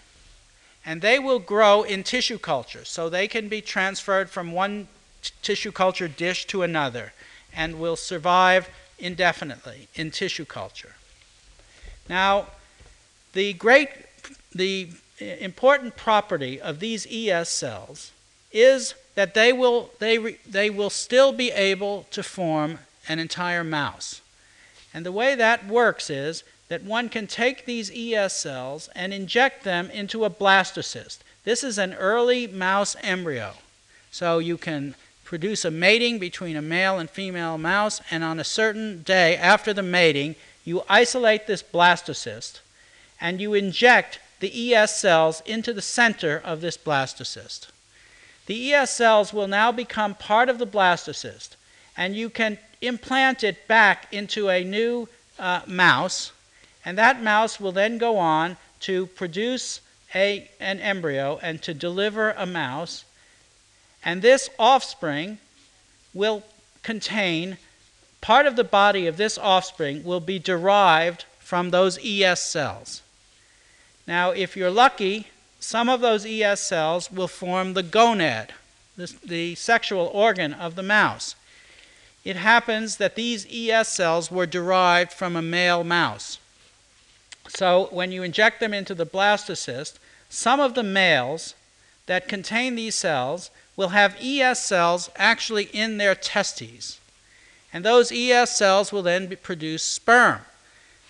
[0.86, 4.90] and they will grow in tissue culture, so they can be transferred from one
[5.42, 7.14] tissue culture dish to another
[7.54, 10.96] and will survive indefinitely in tissue culture.
[12.10, 12.48] Now,
[13.34, 13.90] the great,
[14.54, 18.12] the important property of these ES cells
[18.51, 23.63] is that they will, they, re, they will still be able to form an entire
[23.63, 24.21] mouse.
[24.93, 29.63] And the way that works is that one can take these ES cells and inject
[29.63, 31.19] them into a blastocyst.
[31.43, 33.54] This is an early mouse embryo.
[34.12, 38.43] So you can produce a mating between a male and female mouse, and on a
[38.43, 42.60] certain day after the mating, you isolate this blastocyst
[43.21, 47.65] and you inject the ES cells into the center of this blastocyst.
[48.45, 51.55] The ES cells will now become part of the blastocyst,
[51.97, 56.31] and you can implant it back into a new uh, mouse,
[56.86, 59.81] and that mouse will then go on to produce
[60.13, 63.03] a, an embryo and to deliver a mouse,
[64.03, 65.39] and this offspring
[66.13, 66.43] will
[66.84, 67.58] contain
[68.21, 73.01] part of the body of this offspring will be derived from those ES cells.
[74.08, 75.28] Now, if you're lucky,
[75.60, 78.50] some of those ES cells will form the gonad,
[78.96, 81.36] the, the sexual organ of the mouse.
[82.24, 86.39] It happens that these ES cells were derived from a male mouse.
[87.48, 91.54] So, when you inject them into the blastocyst, some of the males
[92.08, 97.00] that contain these cells will have ES cells actually in their testes.
[97.74, 100.41] And those ES cells will then produce sperm.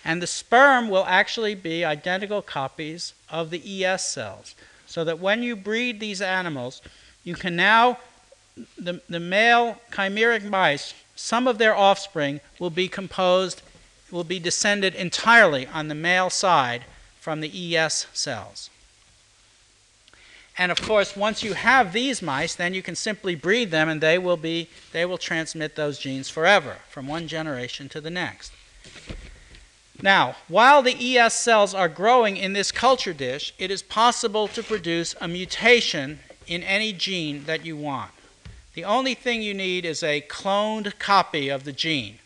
[0.06, 4.54] And the sperm will actually be identical copies of the ES cells.
[4.86, 6.80] So that when you breed these animals,
[7.24, 7.98] you can now,
[8.78, 13.62] the, the male chimeric mice, some of their offspring will be composed,
[14.12, 16.84] will be descended entirely on the male side
[17.18, 18.70] from the ES cells.
[20.56, 24.00] And of course, once you have these mice, then you can simply breed them and
[24.00, 28.52] they will be they will transmit those genes forever from one generation to the next.
[30.02, 34.62] Now, while the ES cells are growing in this culture dish, it is possible to
[34.62, 38.12] produce a mutation in any gene that you want.
[38.74, 42.18] The only thing you need is a cloned copy of the gene.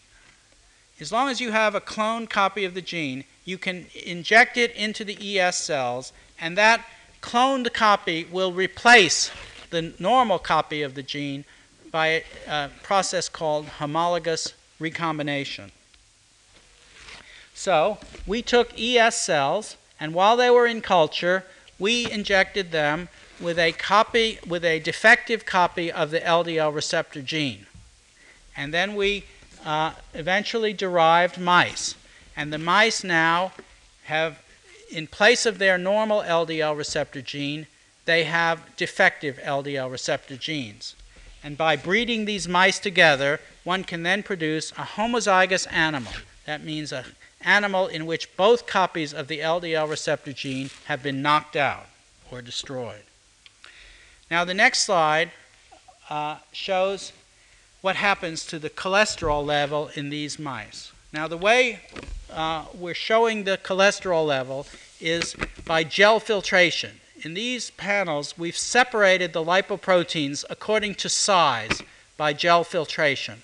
[0.99, 4.75] As long as you have a cloned copy of the gene, you can inject it
[4.75, 6.85] into the ES cells, and that
[7.23, 9.31] cloned copy will replace
[9.71, 11.45] the normal copy of the gene
[11.91, 15.71] by a process called homologous recombination.
[17.61, 21.45] So we took ES cells, and while they were in culture,
[21.79, 27.67] we injected them with a copy, with a defective copy of the LDL receptor gene.
[28.57, 29.25] And then we
[29.63, 31.97] uh, eventually derived mice.
[32.35, 33.53] And the mice now
[34.05, 34.43] have
[34.91, 37.67] in place of their normal LDL receptor gene,
[38.07, 40.97] they have defective LDL receptor genes.
[41.45, 46.15] And by breeding these mice together, one can then produce a homozygous animal.
[46.47, 47.05] That means an
[47.43, 51.87] animal in which both copies of the LDL receptor gene have been knocked out
[52.31, 53.03] or destroyed.
[54.31, 55.33] Now, the next slide
[56.09, 57.13] uh, shows
[57.81, 60.93] what happens to the cholesterol level in these mice.
[61.13, 61.81] Now, the way
[62.31, 64.67] uh, we're showing the cholesterol level
[65.01, 65.35] is
[65.65, 67.01] by gel filtration.
[67.23, 71.83] In these panels, we've separated the lipoproteins according to size
[72.17, 73.43] by gel filtration.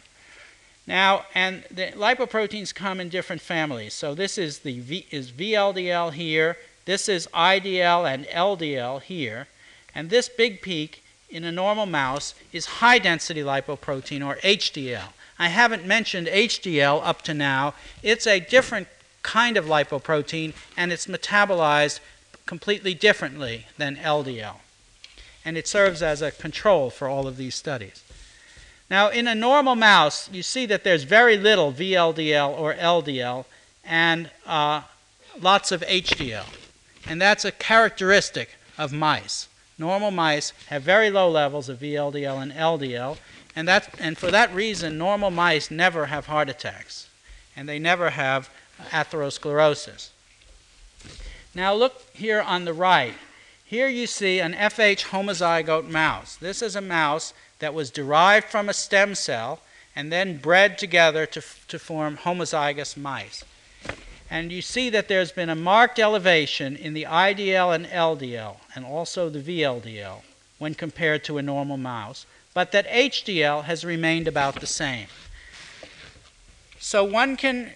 [0.86, 3.92] Now, and the lipoproteins come in different families.
[3.92, 9.48] So this is the v, is VLDL here, this is IDL and LDL here,
[9.94, 15.08] and this big peak in a normal mouse is high density lipoprotein or HDL.
[15.38, 17.74] I haven't mentioned HDL up to now.
[18.02, 18.88] It's a different
[19.22, 22.00] kind of lipoprotein and it's metabolized
[22.46, 24.56] completely differently than LDL.
[25.44, 28.02] And it serves as a control for all of these studies.
[28.88, 33.44] Now, in a normal mouse, you see that there's very little VLDL or LDL
[33.84, 34.82] and uh,
[35.40, 36.46] lots of HDL.
[37.06, 39.48] And that's a characteristic of mice.
[39.78, 43.18] Normal mice have very low levels of VLDL and LDL,
[43.54, 47.08] and, that, and for that reason, normal mice never have heart attacks,
[47.54, 48.50] and they never have
[48.90, 50.10] atherosclerosis.
[51.54, 53.14] Now, look here on the right.
[53.64, 56.36] Here you see an FH homozygote mouse.
[56.36, 59.60] This is a mouse that was derived from a stem cell
[59.94, 63.44] and then bred together to, to form homozygous mice.
[64.30, 68.84] And you see that there's been a marked elevation in the IDL and LDL, and
[68.84, 70.22] also the VLDL,
[70.58, 75.06] when compared to a normal mouse, but that HDL has remained about the same.
[76.78, 77.72] So one can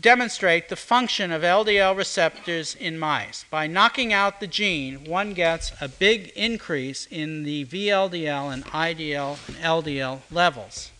[0.00, 3.44] demonstrate the function of LDL receptors in mice.
[3.50, 9.38] By knocking out the gene, one gets a big increase in the VLDL and IDL
[9.48, 10.90] and LDL levels.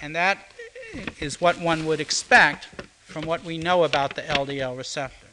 [0.00, 0.52] And that
[1.18, 2.68] is what one would expect
[3.04, 5.28] from what we know about the LDL receptor.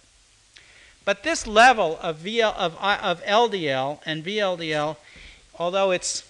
[1.05, 4.95] But this level of, VL, of, of LDL and VLDL,
[5.59, 6.23] although it's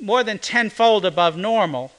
[0.00, 1.92] more than tenfold above normal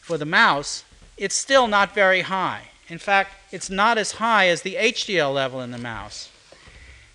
[0.00, 0.84] for the mouse,
[1.16, 2.69] it's still not very high.
[2.90, 6.28] In fact, it's not as high as the HDL level in the mouse.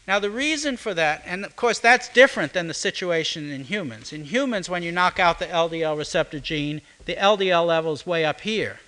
[0.07, 4.13] Now, the reason for that, and of course, that's different than the situation in humans.
[4.13, 8.23] In humans, when you knock out the LDL receptor gene, the LDL level is way
[8.23, 8.79] up here.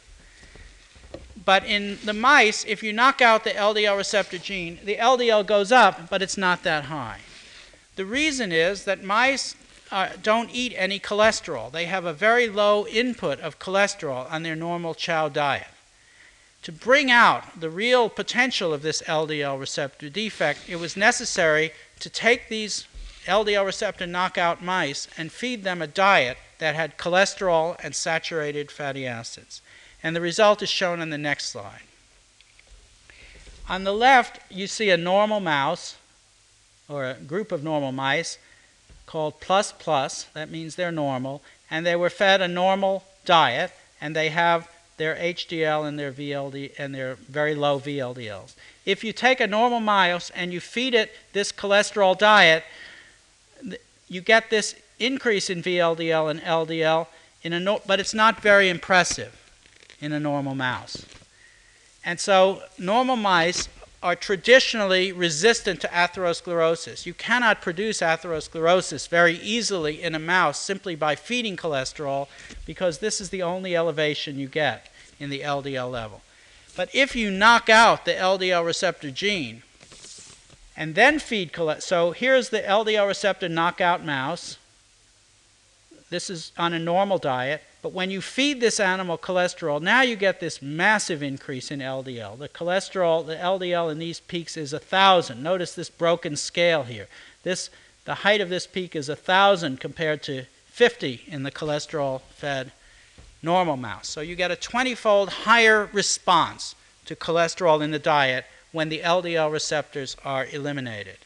[1.43, 5.71] But in the mice, if you knock out the LDL receptor gene, the LDL goes
[5.71, 7.19] up, but it's not that high.
[7.95, 9.55] The reason is that mice
[9.91, 11.71] uh, don't eat any cholesterol.
[11.71, 15.67] They have a very low input of cholesterol on their normal chow diet
[16.67, 22.09] to bring out the real potential of this LDL receptor defect, it was necessary to
[22.09, 22.85] take these
[23.25, 29.07] LDL receptor knockout mice and feed them a diet that had cholesterol and saturated fatty
[29.07, 29.61] acids.
[30.03, 31.83] And the result is shown in the next slide.
[33.69, 35.95] On the left, you see a normal mouse,
[36.89, 38.37] or a group of normal mice,
[39.05, 40.25] called plus plus.
[40.33, 41.41] That means they're normal.
[41.71, 44.67] And they were fed a normal diet, and they have
[44.97, 48.55] their HDL and their VLD and their very low VLDLs.
[48.85, 52.63] If you take a normal mouse and you feed it this cholesterol diet,
[54.07, 57.07] you get this increase in VLDL and LDL,
[57.43, 59.51] in a no, but it's not very impressive
[60.01, 61.05] in a normal mouse.
[62.03, 63.69] And so normal mice
[64.03, 67.05] are traditionally resistant to atherosclerosis.
[67.05, 72.27] You cannot produce atherosclerosis very easily in a mouse simply by feeding cholesterol
[72.65, 74.89] because this is the only elevation you get
[75.19, 76.21] in the LDL level.
[76.75, 79.63] But if you knock out the LDL receptor gene
[80.75, 84.57] and then feed cholesterol, so here's the LDL receptor knockout mouse.
[86.11, 87.63] This is on a normal diet.
[87.87, 92.37] But when you feed this animal cholesterol, now you get this massive increase in LDL.
[92.37, 95.41] The cholesterol, the LDL in these peaks is 1,000.
[95.41, 97.07] Notice this broken scale here.
[97.43, 97.69] This,
[98.03, 102.73] the height of this peak is 1,000 compared to 50 in the cholesterol fed
[103.41, 104.09] normal mouse.
[104.09, 106.75] So you get a 20 fold higher response
[107.05, 111.19] to cholesterol in the diet when the LDL receptors are eliminated.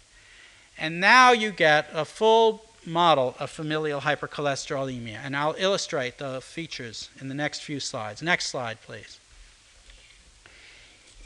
[0.77, 5.19] And now you get a full model of familial hypercholesterolemia.
[5.23, 8.21] And I'll illustrate the features in the next few slides.
[8.21, 9.19] Next slide, please.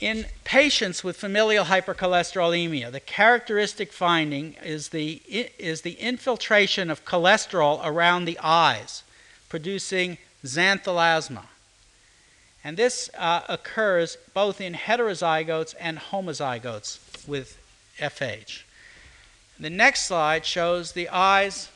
[0.01, 7.79] In patients with familial hypercholesterolemia, the characteristic finding is the, is the infiltration of cholesterol
[7.83, 9.03] around the eyes,
[9.47, 11.45] producing xanthelasma.
[12.61, 17.57] And this uh, occurs both in heterozygotes and homozygotes with
[17.99, 18.63] FH.
[19.59, 21.69] The next slide shows the eyes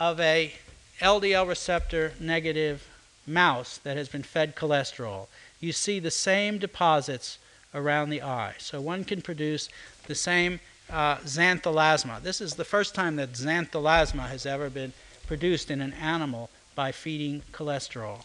[0.00, 0.52] of a
[1.00, 2.88] LDL receptor negative
[3.26, 5.28] mouse that has been fed cholesterol.
[5.60, 7.38] You see the same deposits
[7.74, 8.54] around the eye.
[8.58, 9.68] So one can produce
[10.06, 10.60] the same
[10.90, 12.22] uh, xanthelasma.
[12.22, 14.92] This is the first time that xanthelasma has ever been
[15.26, 18.24] produced in an animal by feeding cholesterol.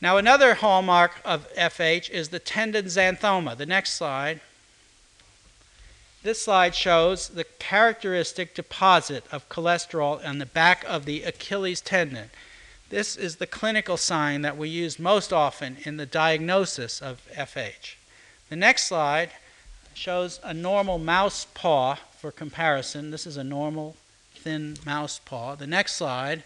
[0.00, 3.56] Now, another hallmark of FH is the tendon xanthoma.
[3.56, 4.40] The next slide.
[6.22, 12.30] This slide shows the characteristic deposit of cholesterol on the back of the Achilles tendon.
[12.90, 17.96] This is the clinical sign that we use most often in the diagnosis of FH.
[18.50, 19.30] The next slide
[19.94, 23.10] shows a normal mouse paw for comparison.
[23.10, 23.96] This is a normal
[24.36, 25.56] thin mouse paw.
[25.56, 26.44] The next slide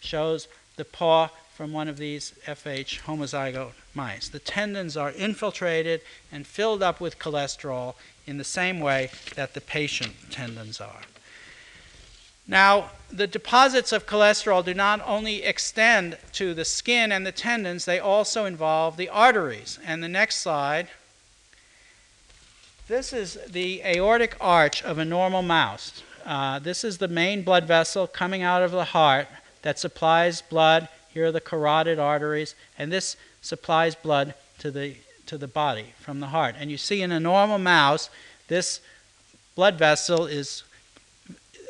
[0.00, 4.28] shows the paw from one of these FH homozygote mice.
[4.28, 6.00] The tendons are infiltrated
[6.32, 7.94] and filled up with cholesterol
[8.28, 11.00] in the same way that the patient tendons are.
[12.46, 17.84] Now, the deposits of cholesterol do not only extend to the skin and the tendons,
[17.84, 19.78] they also involve the arteries.
[19.84, 20.88] And the next slide
[22.88, 26.02] this is the aortic arch of a normal mouse.
[26.24, 29.28] Uh, this is the main blood vessel coming out of the heart
[29.60, 30.88] that supplies blood.
[31.12, 34.96] Here are the carotid arteries, and this supplies blood to the
[35.28, 36.54] to the body from the heart.
[36.58, 38.10] And you see in a normal mouse,
[38.48, 38.80] this
[39.54, 40.64] blood vessel is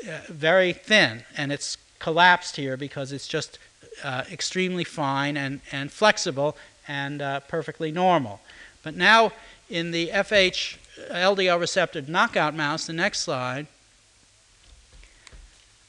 [0.09, 3.59] uh, very thin, and it's collapsed here because it's just
[4.03, 6.57] uh, extremely fine and, and flexible
[6.87, 8.41] and uh, perfectly normal.
[8.83, 9.33] But now
[9.69, 10.79] in the FH
[11.11, 13.67] LDL receptor knockout mouse, the next slide,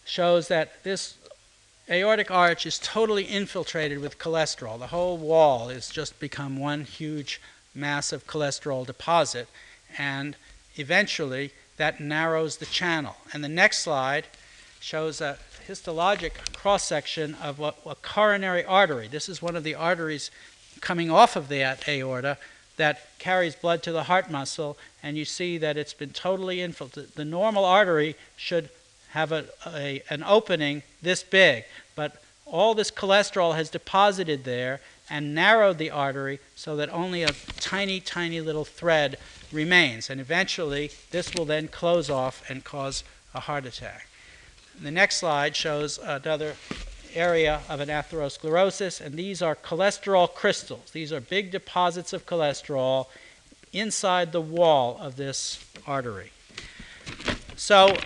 [0.05, 1.15] shows that this
[1.89, 4.77] aortic arch is totally infiltrated with cholesterol.
[4.79, 7.41] The whole wall has just become one huge
[7.73, 9.47] massive cholesterol deposit,
[9.97, 10.35] and
[10.75, 13.15] eventually that narrows the channel.
[13.33, 14.25] And the next slide
[14.79, 19.07] shows a histologic cross section of a, a coronary artery.
[19.07, 20.31] This is one of the arteries
[20.81, 22.37] coming off of that aorta
[22.77, 27.13] that carries blood to the heart muscle, and you see that it's been totally infiltrated.
[27.15, 28.69] The normal artery should
[29.09, 31.65] have a, a, an opening this big,
[31.95, 34.79] but all this cholesterol has deposited there
[35.09, 39.17] and narrowed the artery so that only a tiny, tiny little thread
[39.51, 40.09] remains.
[40.09, 43.03] And eventually, this will then close off and cause
[43.33, 44.07] a heart attack.
[44.81, 46.55] The next slide shows another
[47.13, 50.91] area of an atherosclerosis, and these are cholesterol crystals.
[50.91, 53.07] These are big deposits of cholesterol
[53.73, 56.31] inside the wall of this artery.
[57.55, 57.97] So,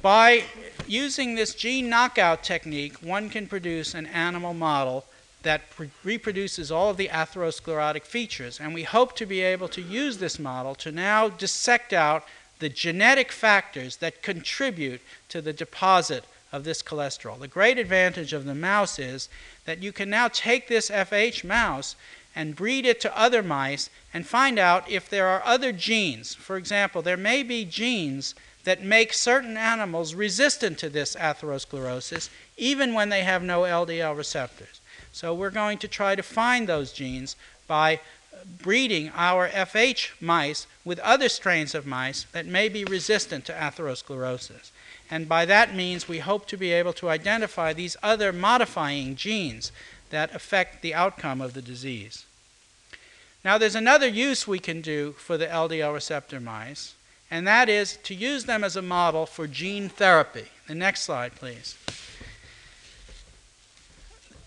[0.00, 0.44] by
[0.86, 5.06] using this gene knockout technique, one can produce an animal model
[5.42, 5.62] that
[6.04, 8.60] reproduces all of the atherosclerotic features.
[8.60, 12.24] And we hope to be able to use this model to now dissect out
[12.58, 17.38] the genetic factors that contribute to the deposit of this cholesterol.
[17.38, 19.28] The great advantage of the mouse is
[19.64, 21.96] that you can now take this FH mouse
[22.36, 26.34] and breed it to other mice and find out if there are other genes.
[26.34, 28.34] For example, there may be genes
[28.64, 34.80] that make certain animals resistant to this atherosclerosis even when they have no LDL receptors.
[35.12, 37.36] So we're going to try to find those genes
[37.66, 38.00] by
[38.60, 44.70] breeding our FH mice with other strains of mice that may be resistant to atherosclerosis.
[45.10, 49.70] And by that means, we hope to be able to identify these other modifying genes
[50.10, 52.24] that affect the outcome of the disease.
[53.44, 56.94] Now, there's another use we can do for the LDL receptor mice,
[57.30, 60.46] and that is to use them as a model for gene therapy.
[60.68, 61.76] The next slide, please.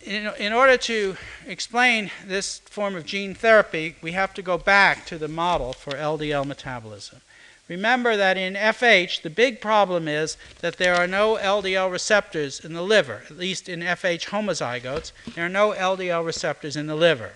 [0.05, 5.07] In, in order to explain this form of gene therapy, we have to go back
[5.07, 7.21] to the model for LDL metabolism.
[7.67, 12.73] Remember that in FH, the big problem is that there are no LDL receptors in
[12.73, 13.23] the liver.
[13.31, 17.31] At least in FH homozygotes, there are no LDL receptors in the liver.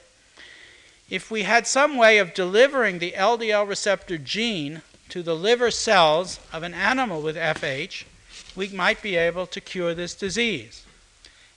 [1.10, 6.40] If we had some way of delivering the LDL receptor gene to the liver cells
[6.54, 8.04] of an animal with FH,
[8.56, 10.86] we might be able to cure this disease.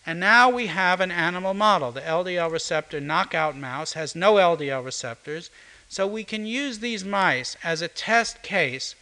[0.05, 1.93] And now we have an animal model.
[1.93, 5.51] The LDL receptor knockout mouse has no LDL receptors,
[5.89, 8.95] so we can use these mice as a test case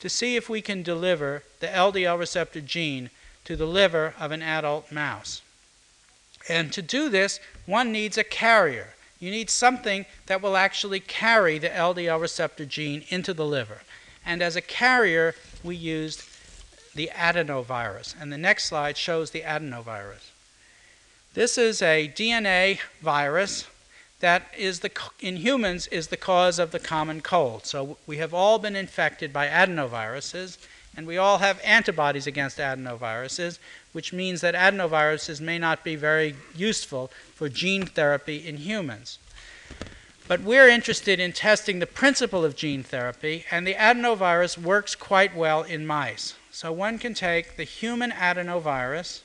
[0.00, 3.08] to see if we can deliver the LDL receptor gene
[3.44, 5.40] to the liver of an adult mouse.
[6.46, 8.94] And to do this, one needs a carrier.
[9.18, 13.80] You need something that will actually carry the LDL receptor gene into the liver.
[14.26, 16.22] And as a carrier, we used
[16.94, 18.14] the adenovirus.
[18.20, 20.32] And the next slide shows the adenovirus.
[21.34, 23.66] This is a DNA virus
[24.20, 27.66] that is the, in humans is the cause of the common cold.
[27.66, 30.58] So we have all been infected by adenoviruses,
[30.96, 33.58] and we all have antibodies against adenoviruses,
[33.90, 39.18] which means that adenoviruses may not be very useful for gene therapy in humans.
[40.28, 45.34] But we're interested in testing the principle of gene therapy, and the adenovirus works quite
[45.34, 46.36] well in mice.
[46.52, 49.22] So one can take the human adenovirus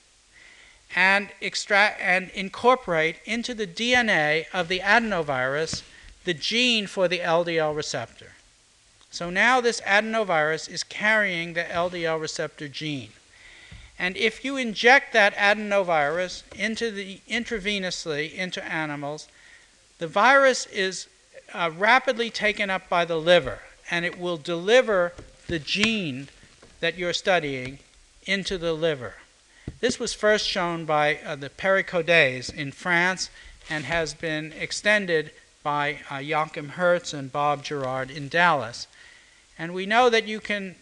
[0.96, 5.84] and extract and incorporate into the DNA of the adenovirus
[6.26, 8.34] the gene for the LDL receptor.
[9.12, 13.12] So now this adenovirus is carrying the LDL receptor gene.
[13.98, 19.28] And if you inject that adenovirus into the intravenously into animals,
[19.98, 21.08] the virus is
[21.54, 23.60] uh, rapidly taken up by the liver
[23.92, 25.14] and it will deliver
[25.48, 26.30] the gene
[26.80, 27.80] that you're studying
[28.26, 29.16] into the liver.
[29.80, 33.30] This was first shown by uh, the Pericodés in France
[33.70, 35.32] and has been extended
[35.64, 38.88] by uh, Joachim Hertz and Bob Gerard in Dallas.
[39.58, 40.76] And we know that you can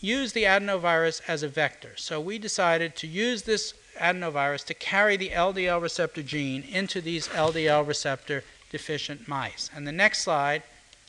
[0.00, 1.92] use the adenovirus as a vector.
[1.96, 7.28] So we decided to use this adenovirus to carry the LDL receptor gene into these
[7.28, 9.70] LDL receptor deficient mice.
[9.74, 10.62] And the next slide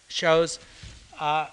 [0.08, 0.60] shows
[1.20, 1.48] uh,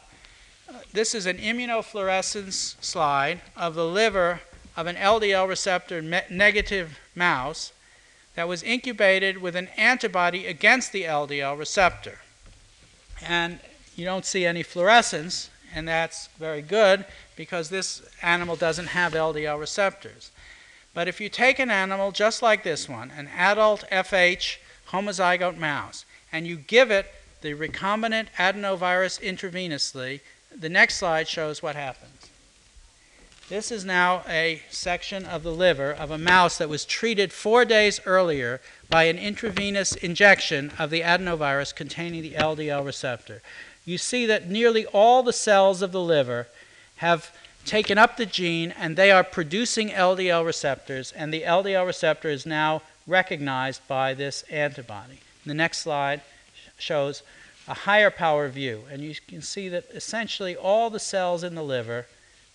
[0.93, 4.41] this is an immunofluorescence slide of the liver
[4.79, 7.73] of an LDL receptor negative mouse
[8.37, 12.21] that was incubated with an antibody against the LDL receptor.
[13.21, 13.59] And
[13.97, 17.05] you don't see any fluorescence, and that's very good
[17.35, 20.31] because this animal doesn't have LDL receptors.
[20.95, 24.59] But if you take an animal just like this one, an adult FH
[24.91, 27.07] homozygote mouse, and you give it
[27.41, 30.21] the recombinant adenovirus intravenously,
[30.57, 32.18] the next slide shows what happens.
[33.49, 37.65] This is now a section of the liver of a mouse that was treated four
[37.65, 43.41] days earlier by an intravenous injection of the adenovirus containing the LDL receptor.
[43.87, 46.49] You see that nearly all the cells of the liver
[46.97, 47.35] have
[47.65, 52.45] taken up the gene and they are producing LDL receptors, and the LDL receptor is
[52.45, 55.21] now recognized by this antibody.
[55.47, 56.21] The next slide
[56.77, 57.23] shows
[57.67, 61.65] a higher power view, and you can see that essentially all the cells in the
[61.65, 62.05] liver,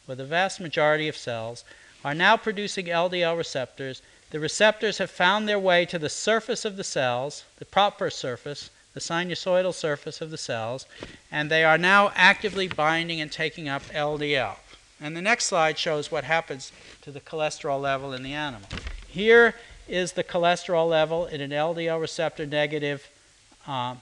[0.08, 1.64] or the vast majority of cells,
[2.04, 4.02] are now producing LDL receptors.
[4.32, 8.70] The receptors have found their way to the surface of the cells, the proper surface,
[8.94, 10.86] the sinusoidal surface of the cells,
[11.32, 14.56] and they are now actively binding and taking up LDL.
[15.02, 18.68] And the next slide shows what happens to the cholesterol level in the animal.
[19.08, 19.56] Here
[19.88, 23.10] is the cholesterol level in an LDL receptor negative
[23.68, 23.96] uh,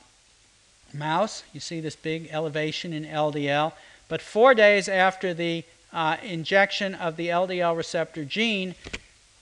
[0.93, 1.43] mouse.
[1.53, 3.73] You see this big elevation in LDL.
[4.07, 5.63] But four days after the
[5.93, 8.75] uh, injection of the LDL receptor gene,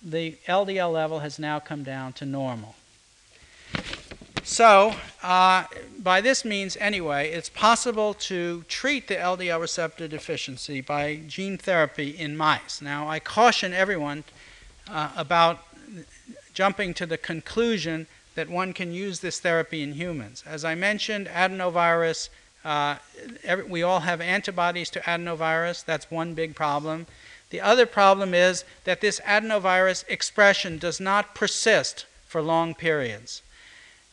[0.01, 2.75] the LDL level has now come down to normal.
[4.43, 5.65] So, uh,
[5.99, 12.09] by this means, anyway, it's possible to treat the LDL receptor deficiency by gene therapy
[12.09, 12.81] in mice.
[12.81, 14.23] Now, I caution everyone
[14.89, 15.59] uh, about
[16.53, 20.43] jumping to the conclusion that one can use this therapy in humans.
[20.47, 22.29] As I mentioned, adenovirus,
[22.63, 22.97] uh,
[23.43, 25.83] every, we all have antibodies to adenovirus.
[25.83, 27.07] That's one big problem.
[27.49, 33.41] The other problem is that this adenovirus expression does not persist for long periods.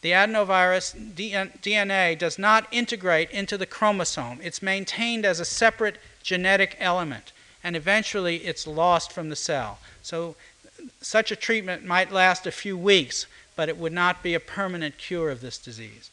[0.01, 4.41] The adenovirus DNA does not integrate into the chromosome.
[4.43, 7.33] It's maintained as a separate genetic element,
[7.65, 9.79] and eventually it's lost from the cell.
[10.03, 10.37] So,
[11.01, 13.27] such a treatment might last a few weeks,
[13.57, 16.11] but it would not be a permanent cure of this disease.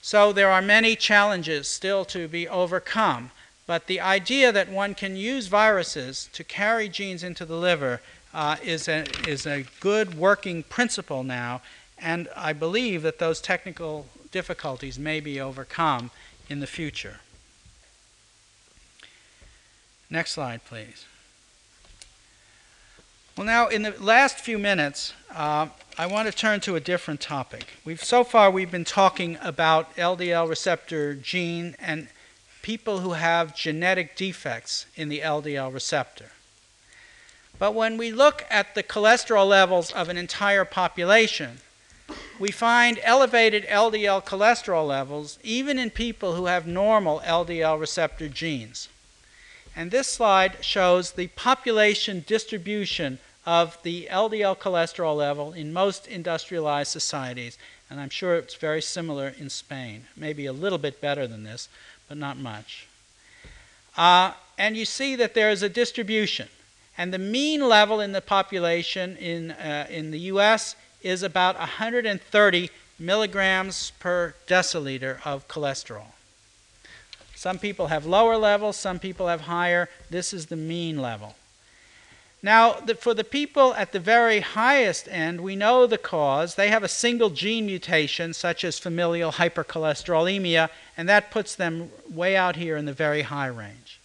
[0.00, 3.30] So, there are many challenges still to be overcome,
[3.66, 8.00] but the idea that one can use viruses to carry genes into the liver
[8.32, 11.60] uh, is, a, is a good working principle now,
[11.98, 16.10] and I believe that those technical difficulties may be overcome
[16.48, 17.20] in the future.
[20.10, 21.04] Next slide, please.
[23.36, 25.68] Well, now, in the last few minutes, uh,
[26.00, 27.66] I want to turn to a different topic.
[27.84, 32.06] We've, so far, we've been talking about LDL receptor gene and
[32.62, 36.26] people who have genetic defects in the LDL receptor.
[37.58, 41.58] But when we look at the cholesterol levels of an entire population,
[42.38, 48.88] we find elevated LDL cholesterol levels even in people who have normal LDL receptor genes.
[49.74, 53.18] And this slide shows the population distribution
[53.48, 57.56] of the LDL cholesterol level in most industrialized societies.
[57.88, 60.04] And I'm sure it's very similar in Spain.
[60.14, 61.70] Maybe a little bit better than this,
[62.10, 62.86] but not much.
[63.96, 66.48] Uh, and you see that there is a distribution.
[66.98, 72.70] And the mean level in the population in, uh, in the US is about 130
[72.98, 76.12] milligrams per deciliter of cholesterol.
[77.34, 79.88] Some people have lower levels, some people have higher.
[80.10, 81.34] This is the mean level.
[82.42, 86.54] Now, the, for the people at the very highest end, we know the cause.
[86.54, 92.36] They have a single gene mutation, such as familial hypercholesterolemia, and that puts them way
[92.36, 94.00] out here in the very high range.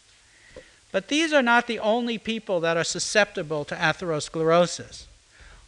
[0.91, 5.05] But these are not the only people that are susceptible to atherosclerosis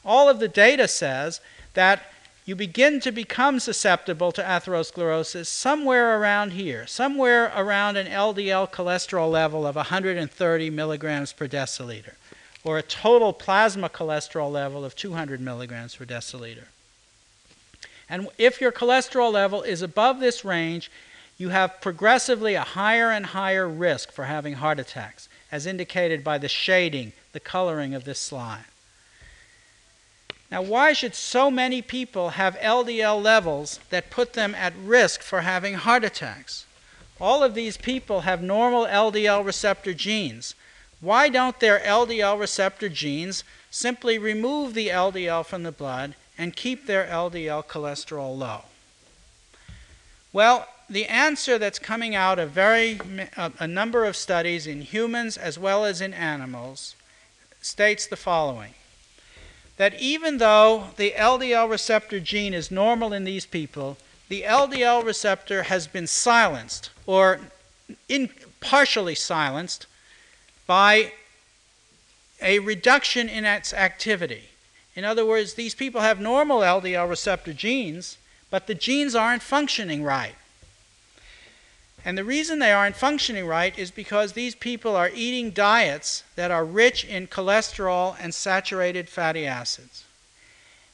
[0.06, 1.42] all of the data says
[1.74, 2.04] that
[2.46, 9.32] you begin to become susceptible to atherosclerosis somewhere around here, somewhere around an LDL cholesterol
[9.32, 12.14] level of 130 milligrams per deciliter,
[12.66, 16.66] or a total plasma cholesterol level of 200 milligrams per deciliter.
[18.10, 20.92] And if your cholesterol level is above this range,
[21.38, 26.38] you have progressively a higher and higher risk for having heart attacks, as indicated by
[26.38, 28.66] the shading, the coloring of this slide.
[30.52, 35.42] Now, why should so many people have LDL levels that put them at risk for
[35.42, 36.66] having heart attacks?
[37.20, 40.56] All of these people have normal LDL receptor genes.
[41.02, 46.86] Why don't their LDL receptor genes simply remove the LDL from the blood and keep
[46.86, 48.62] their LDL cholesterol low?
[50.34, 53.00] Well, the answer that's coming out of very
[53.36, 56.96] uh, a number of studies in humans as well as in animals
[57.62, 58.74] states the following
[59.78, 63.98] that even though the LDL receptor gene is normal in these people,
[64.30, 67.40] the LDL receptor has been silenced or
[68.08, 68.30] in,
[68.60, 69.86] partially silenced
[70.68, 71.14] by
[72.42, 74.50] a reduction in its activity.
[74.96, 78.18] In other words, these people have normal LDL receptor genes,
[78.50, 80.36] but the genes aren't functioning right.
[82.06, 86.52] And the reason they aren't functioning right is because these people are eating diets that
[86.52, 90.06] are rich in cholesterol and saturated fatty acids.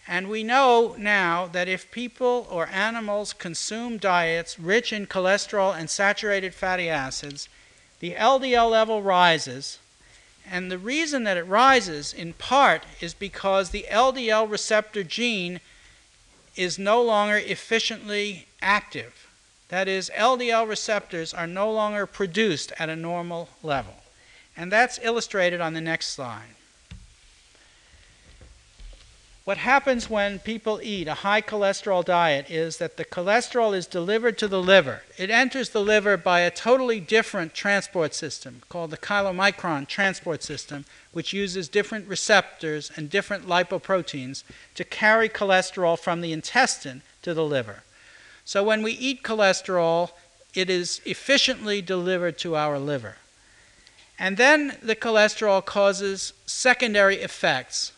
[0.07, 5.89] And we know now that if people or animals consume diets rich in cholesterol and
[5.89, 7.49] saturated fatty acids,
[8.01, 9.79] the LDL level rises.
[10.49, 15.61] And the reason that it rises, in part, is because the LDL receptor gene
[16.57, 19.29] is no longer efficiently active.
[19.69, 23.93] That is, LDL receptors are no longer produced at a normal level.
[24.57, 26.55] And that's illustrated on the next slide.
[29.43, 34.37] What happens when people eat a high cholesterol diet is that the cholesterol is delivered
[34.37, 35.01] to the liver.
[35.17, 40.85] It enters the liver by a totally different transport system called the chylomicron transport system,
[41.11, 44.43] which uses different receptors and different lipoproteins
[44.75, 47.81] to carry cholesterol from the intestine to the liver.
[48.45, 50.11] So when we eat cholesterol,
[50.53, 53.15] it is efficiently delivered to our liver.
[54.19, 57.91] And then the cholesterol causes secondary effects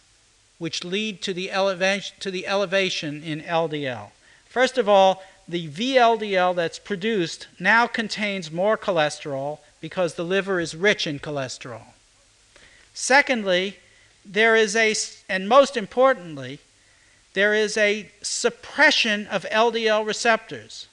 [0.63, 4.11] which lead to the, elevation, to the elevation in LDL.
[4.45, 10.73] First of all, the VLDL that's produced now contains more cholesterol because the liver is
[10.73, 11.87] rich in cholesterol.
[12.93, 13.75] Secondly,
[14.23, 14.95] there is a,
[15.27, 16.59] and most importantly,
[17.33, 20.87] there is a suppression of LDL receptors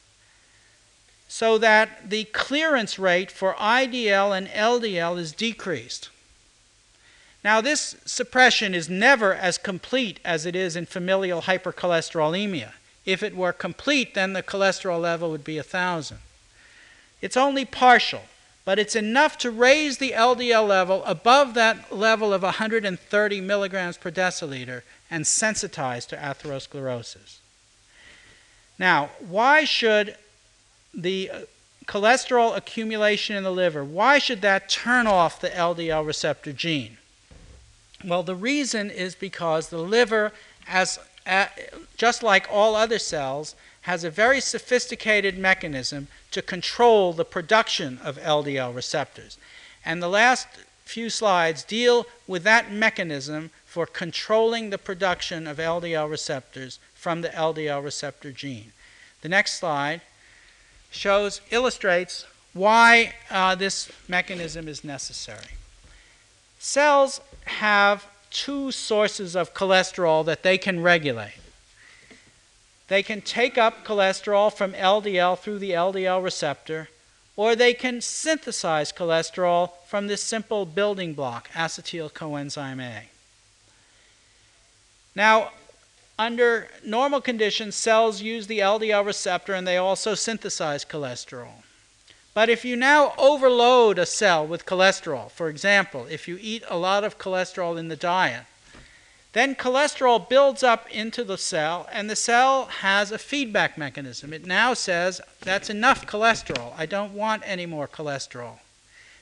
[1.28, 6.08] so that the clearance rate for IDL and LDL is decreased.
[7.42, 12.72] Now, this suppression is never as complete as it is in familial hypercholesterolemia.
[13.06, 16.18] If it were complete, then the cholesterol level would be 1,000.
[17.22, 18.22] It's only partial,
[18.64, 24.10] but it's enough to raise the LDL level above that level of 130 milligrams per
[24.10, 27.38] deciliter and sensitize to atherosclerosis.
[28.78, 30.16] Now, why should
[30.94, 31.40] the uh,
[31.86, 36.96] cholesterol accumulation in the liver, why should that turn off the LDL receptor gene?
[38.04, 40.32] Well, the reason is because the liver,
[40.66, 41.46] as, uh,
[41.96, 48.18] just like all other cells, has a very sophisticated mechanism to control the production of
[48.18, 49.38] LDL receptors.
[49.84, 50.46] And the last
[50.84, 57.28] few slides deal with that mechanism for controlling the production of LDL receptors from the
[57.28, 58.72] LDL receptor gene.
[59.22, 60.00] The next slide
[60.90, 65.54] shows, illustrates why uh, this mechanism is necessary.
[66.58, 67.20] Cells
[67.50, 71.34] have two sources of cholesterol that they can regulate.
[72.88, 76.88] They can take up cholesterol from LDL through the LDL receptor,
[77.36, 83.08] or they can synthesize cholesterol from this simple building block, acetyl coenzyme A.
[85.14, 85.50] Now,
[86.18, 91.62] under normal conditions, cells use the LDL receptor and they also synthesize cholesterol.
[92.40, 96.78] But if you now overload a cell with cholesterol, for example, if you eat a
[96.78, 98.44] lot of cholesterol in the diet,
[99.34, 104.32] then cholesterol builds up into the cell, and the cell has a feedback mechanism.
[104.32, 106.72] It now says, That's enough cholesterol.
[106.78, 108.60] I don't want any more cholesterol.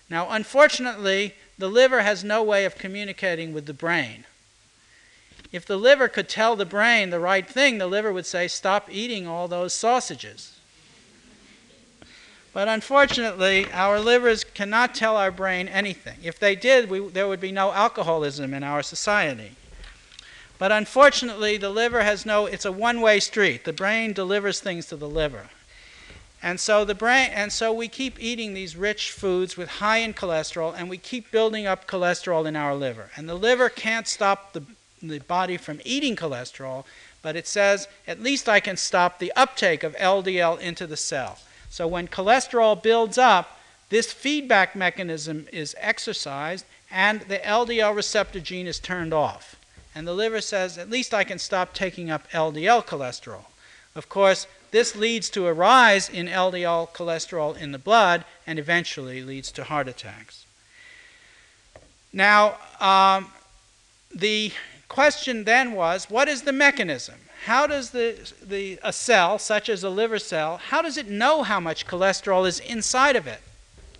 [0.08, 4.26] Now, unfortunately, the liver has no way of communicating with the brain.
[5.50, 8.88] If the liver could tell the brain the right thing, the liver would say, Stop
[8.88, 10.57] eating all those sausages.
[12.58, 16.18] But unfortunately, our livers cannot tell our brain anything.
[16.24, 19.52] If they did, we, there would be no alcoholism in our society.
[20.58, 23.64] But unfortunately, the liver has no, it's a one way street.
[23.64, 25.50] The brain delivers things to the liver.
[26.42, 30.12] And so the brain and so we keep eating these rich foods with high in
[30.12, 33.12] cholesterol and we keep building up cholesterol in our liver.
[33.14, 34.64] And the liver can't stop the
[35.00, 36.84] the body from eating cholesterol,
[37.22, 41.38] but it says at least I can stop the uptake of LDL into the cell.
[41.70, 43.58] So when cholesterol builds up,
[43.90, 49.56] this feedback mechanism is exercised and the LDL receptor gene is turned off.
[49.94, 53.44] And the liver says, at least I can stop taking up LDL cholesterol.
[53.94, 59.22] Of course, this leads to a rise in LDL cholesterol in the blood and eventually
[59.22, 60.44] leads to heart attacks.
[62.12, 63.32] Now, um,
[64.14, 64.52] the
[64.88, 67.16] question then was what is the mechanism?
[67.44, 71.42] How does the, the, a cell, such as a liver cell, how does it know
[71.42, 73.40] how much cholesterol is inside of it?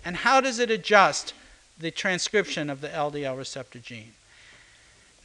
[0.03, 1.33] And how does it adjust
[1.79, 4.13] the transcription of the LDL receptor gene?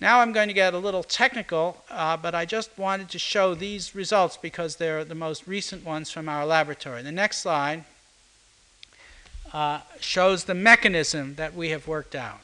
[0.00, 3.54] Now I'm going to get a little technical, uh, but I just wanted to show
[3.54, 7.02] these results because they're the most recent ones from our laboratory.
[7.02, 7.84] The next slide
[9.52, 12.40] uh, shows the mechanism that we have worked out.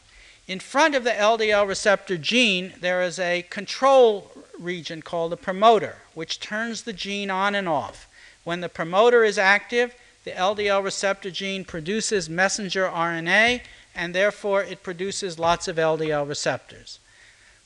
[0.46, 4.30] In front of the LDL receptor gene, there is a control
[4.61, 8.08] region called the promoter, which turns the gene on and off.
[8.44, 9.94] When the promoter is active,
[10.24, 13.62] the LDL receptor gene produces messenger RNA,
[13.94, 16.98] and therefore it produces lots of LDL receptors.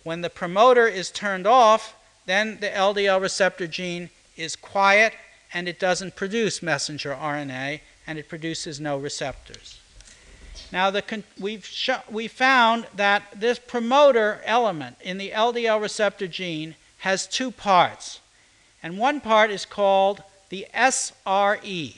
[0.05, 5.15] When the promoter is turned off, then the LDL receptor gene is quiet
[5.53, 9.81] and it doesn't produce messenger RNA and it produces no receptors.
[10.73, 11.69] Now, the we've,
[12.11, 16.75] we found that this promoter element in the LDL receptor gene
[17.05, 18.21] has two parts.
[18.83, 21.97] And one part is called the SRE.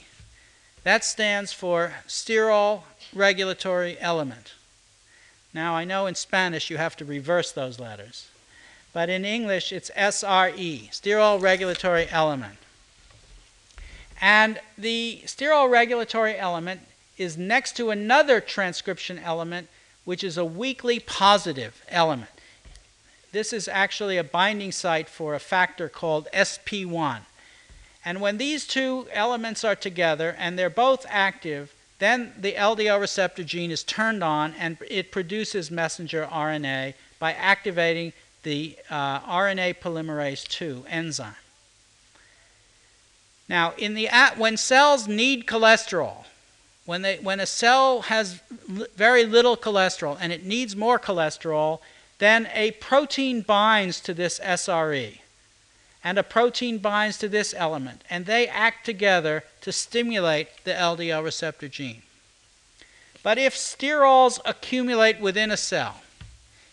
[0.82, 2.82] That stands for sterol
[3.14, 4.54] regulatory element.
[5.54, 8.26] Now, I know in Spanish you have to reverse those letters,
[8.92, 12.58] but in English it's SRE, sterol regulatory element.
[14.20, 16.80] And the sterol regulatory element
[17.16, 19.68] is next to another transcription element,
[20.04, 22.35] which is a weakly positive element.
[23.32, 27.20] This is actually a binding site for a factor called SP1.
[28.04, 33.42] And when these two elements are together and they're both active, then the LDL receptor
[33.42, 38.12] gene is turned on and it produces messenger RNA by activating
[38.42, 41.34] the uh, RNA polymerase II enzyme.
[43.48, 46.24] Now, in the when cells need cholesterol,
[46.84, 51.80] when, they, when a cell has very little cholesterol and it needs more cholesterol,
[52.18, 55.18] then a protein binds to this SRE
[56.02, 61.24] and a protein binds to this element, and they act together to stimulate the LDL
[61.24, 62.02] receptor gene.
[63.24, 66.02] But if sterols accumulate within a cell,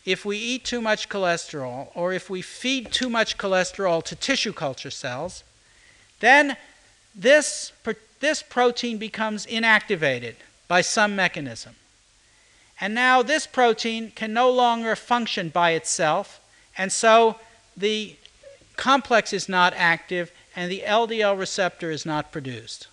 [0.05, 4.53] if we eat too much cholesterol, or if we feed too much cholesterol to tissue
[4.53, 5.43] culture cells,
[6.19, 6.55] then
[7.15, 7.71] this,
[8.19, 10.35] this protein becomes inactivated
[10.67, 11.73] by some mechanism.
[12.84, 16.41] And now this protein can no longer function by itself,
[16.77, 17.39] and so
[17.77, 18.17] the
[18.75, 22.88] complex is not active and the LDL receptor is not produced.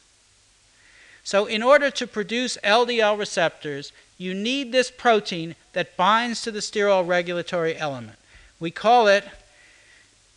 [1.24, 6.60] So, in order to produce LDL receptors, you need this protein that binds to the
[6.60, 8.20] sterol regulatory element.
[8.60, 9.24] We call it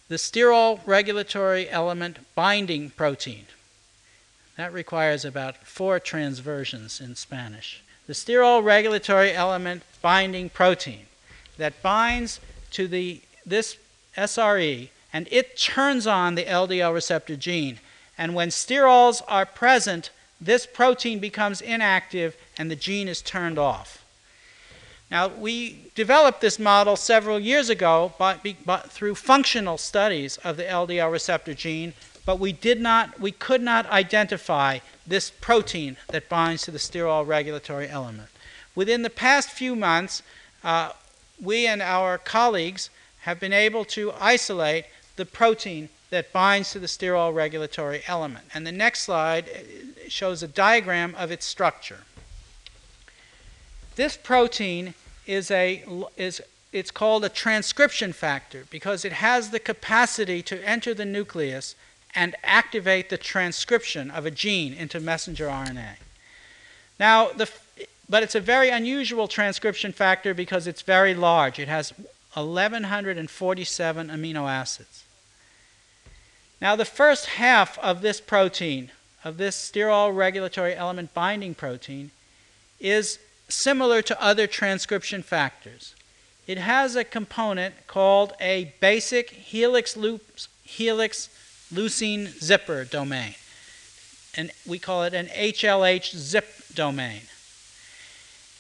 [0.08, 3.46] the sterol regulatory element binding protein.
[4.58, 7.83] That requires about four transversions in Spanish.
[8.08, 11.06] The sterol regulatory element binding protein
[11.58, 12.40] that binds
[12.72, 13.78] to the, this
[14.18, 17.80] SRE and it turns on the LDL receptor gene.
[18.18, 20.10] And when sterols are present,
[20.42, 24.04] this protein becomes inactive and the gene is turned off.
[25.12, 30.64] Now, we developed this model several years ago by, by, through functional studies of the
[30.64, 31.94] LDL receptor gene,
[32.26, 37.26] but we did not, we could not identify this protein that binds to the sterol
[37.26, 38.30] regulatory element.
[38.76, 40.24] Within the past few months,
[40.64, 40.92] uh,
[41.42, 42.90] we and our colleagues
[43.22, 48.46] have been able to isolate the protein that binds to the sterol regulatory element.
[48.54, 52.02] And the next slide uh, shows a diagram of its structure.
[53.96, 54.94] This protein
[55.26, 55.84] is a
[56.18, 61.76] is it's called a transcription factor because it has the capacity to enter the nucleus
[62.16, 65.96] and activate the transcription of a gene into messenger RNA.
[67.00, 67.50] Now, the,
[68.08, 71.60] but it's a very unusual transcription factor because it's very large.
[71.60, 71.94] It has
[72.34, 75.04] 1147 amino acids.
[76.62, 78.92] Now, the first half of this protein,
[79.24, 82.12] of this sterol regulatory element binding protein,
[82.80, 85.94] is similar to other transcription factors.
[86.48, 91.30] It has a component called a basic helix, loops, helix
[91.74, 93.36] leucine zipper domain.
[94.36, 97.22] And we call it an HLH zip domain.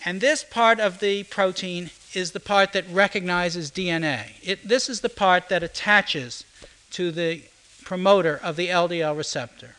[0.05, 4.32] And this part of the protein is the part that recognizes DNA.
[4.43, 6.43] It, this is the part that attaches
[6.91, 7.43] to the
[7.84, 9.76] promoter of the LDL receptor.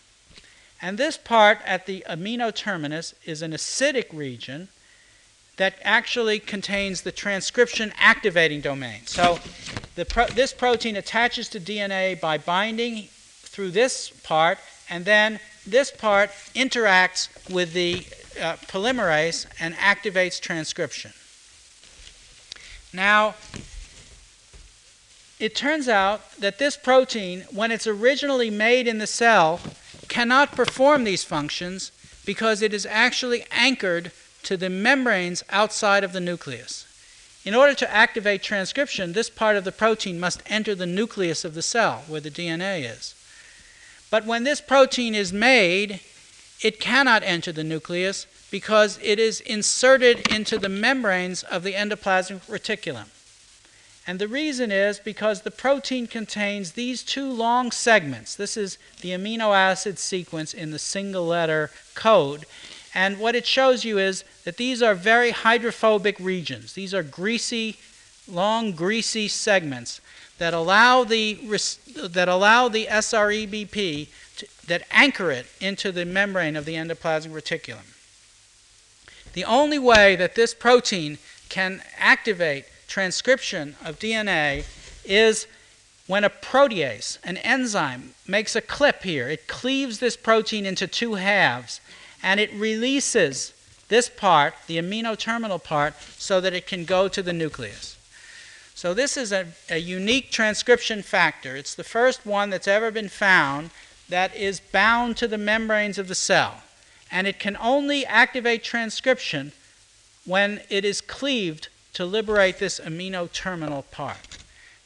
[0.80, 4.68] And this part at the amino terminus is an acidic region
[5.56, 9.06] that actually contains the transcription activating domain.
[9.06, 9.38] So
[10.08, 13.08] pro- this protein attaches to DNA by binding
[13.54, 14.58] through this part,
[14.90, 18.04] and then this part interacts with the
[18.40, 21.12] uh, polymerase and activates transcription.
[22.92, 23.36] Now,
[25.38, 29.60] it turns out that this protein, when it's originally made in the cell,
[30.08, 31.92] cannot perform these functions
[32.26, 34.10] because it is actually anchored
[34.42, 36.86] to the membranes outside of the nucleus.
[37.44, 41.54] In order to activate transcription, this part of the protein must enter the nucleus of
[41.54, 43.14] the cell where the DNA is.
[44.14, 45.98] But when this protein is made,
[46.62, 52.42] it cannot enter the nucleus because it is inserted into the membranes of the endoplasmic
[52.46, 53.06] reticulum.
[54.06, 58.36] And the reason is because the protein contains these two long segments.
[58.36, 62.46] This is the amino acid sequence in the single letter code.
[62.94, 66.74] And what it shows you is that these are very hydrophobic regions.
[66.74, 67.78] These are greasy,
[68.28, 70.00] long, greasy segments
[70.38, 71.34] that allow the,
[71.96, 77.94] that allow the SREBP to, that anchor it into the membrane of the endoplasmic reticulum.
[79.32, 81.18] The only way that this protein
[81.48, 84.64] can activate transcription of DNA
[85.04, 85.46] is
[86.06, 89.28] when a protease, an enzyme, makes a clip here.
[89.28, 91.80] It cleaves this protein into two halves
[92.22, 93.52] and it releases
[93.88, 97.93] this part, the amino terminal part, so that it can go to the nucleus.
[98.74, 101.54] So, this is a, a unique transcription factor.
[101.56, 103.70] It's the first one that's ever been found
[104.08, 106.62] that is bound to the membranes of the cell.
[107.10, 109.52] And it can only activate transcription
[110.24, 114.38] when it is cleaved to liberate this amino terminal part.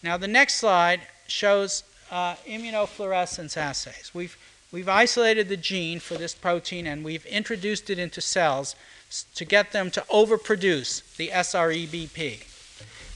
[0.03, 4.11] Now, the next slide shows uh, immunofluorescence assays.
[4.13, 4.37] We've,
[4.71, 8.77] we've isolated the gene for this protein and we've introduced it into cells
[9.35, 12.48] to get them to overproduce the SREBP.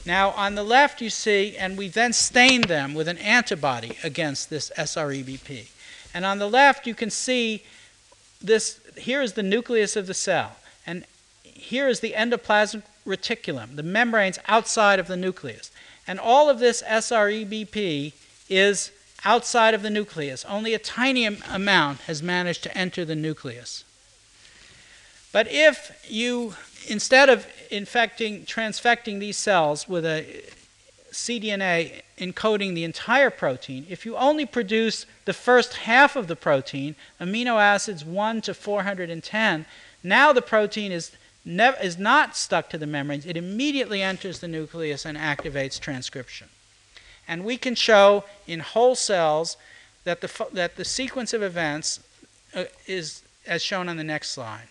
[0.05, 4.51] Now, on the left, you see, and we then stained them with an antibody against
[4.51, 5.69] this SREBP.
[6.13, 7.63] And on the left, you can see
[8.41, 10.57] this here is the nucleus of the cell.
[10.87, 11.05] And
[11.45, 15.71] here is the endoplasmic reticulum, the membranes outside of the nucleus.
[16.07, 18.13] And all of this SREBP
[18.49, 18.91] is
[19.25, 20.45] outside of the nucleus.
[20.45, 23.85] Only a tiny amount has managed to enter the nucleus.
[25.33, 26.55] But if you,
[26.89, 30.45] instead of infecting, transfecting these cells with a
[31.11, 36.95] cDNA encoding the entire protein, if you only produce the first half of the protein,
[37.21, 39.67] amino acids 1 to 410,
[40.03, 41.13] now the protein is
[41.45, 46.49] never, is not stuck to the membranes, it immediately enters the nucleus and activates transcription.
[47.27, 49.57] And we can show in whole cells
[50.05, 52.01] that the, that the sequence of events
[52.55, 54.69] uh, is as shown on the next slide.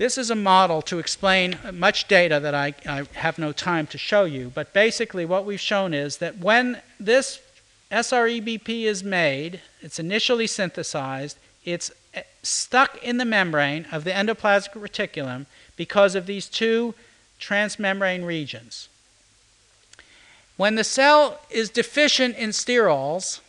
[0.00, 3.98] This is a model to explain much data that I, I, have no time to
[3.98, 7.38] show you, but basically what we've shown is that when this
[7.92, 11.36] SREBP is made, it's initially synthesized,
[11.66, 11.90] it's
[12.42, 15.44] stuck in the membrane of the endoplasmic reticulum
[15.76, 16.94] because of these two
[17.38, 18.88] transmembrane regions.
[20.56, 23.40] When the cell is deficient in sterols,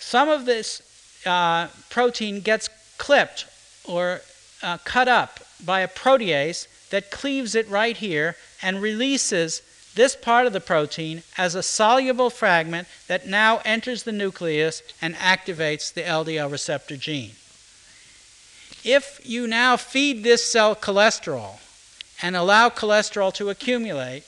[0.00, 0.82] some of this
[1.24, 2.68] uh, protein gets
[2.98, 3.46] clipped
[3.84, 4.22] or
[4.62, 9.62] uh, cut up by a protease that cleaves it right here and releases
[9.94, 15.14] this part of the protein as a soluble fragment that now enters the nucleus and
[15.16, 17.32] activates the LDL receptor gene.
[18.84, 21.60] If you now feed this cell cholesterol
[22.22, 24.24] and allow cholesterol to accumulate,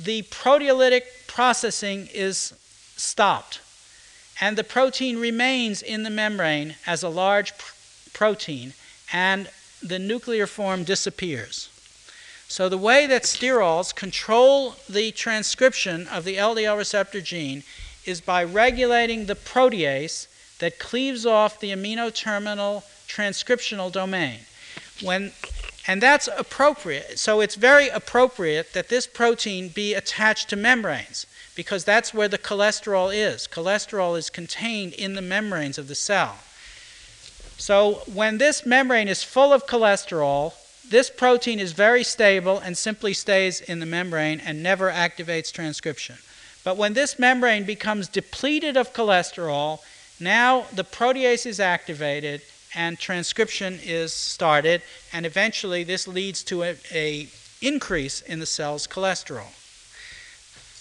[0.00, 2.54] the proteolytic processing is
[2.96, 3.60] stopped
[4.40, 7.74] and the protein remains in the membrane as a large pr-
[8.12, 8.72] protein
[9.12, 9.50] and
[9.82, 11.68] the nuclear form disappears.
[12.48, 17.62] So, the way that sterols control the transcription of the LDL receptor gene
[18.04, 20.26] is by regulating the protease
[20.58, 24.40] that cleaves off the amino terminal transcriptional domain.
[25.00, 25.32] When,
[25.86, 27.20] and that's appropriate.
[27.20, 32.38] So, it's very appropriate that this protein be attached to membranes because that's where the
[32.38, 33.46] cholesterol is.
[33.46, 36.38] Cholesterol is contained in the membranes of the cell.
[37.60, 40.54] So, when this membrane is full of cholesterol,
[40.88, 46.16] this protein is very stable and simply stays in the membrane and never activates transcription.
[46.64, 49.80] But when this membrane becomes depleted of cholesterol,
[50.18, 52.40] now the protease is activated
[52.74, 54.80] and transcription is started,
[55.12, 57.28] and eventually this leads to a, a
[57.60, 59.52] increase in the cell's cholesterol.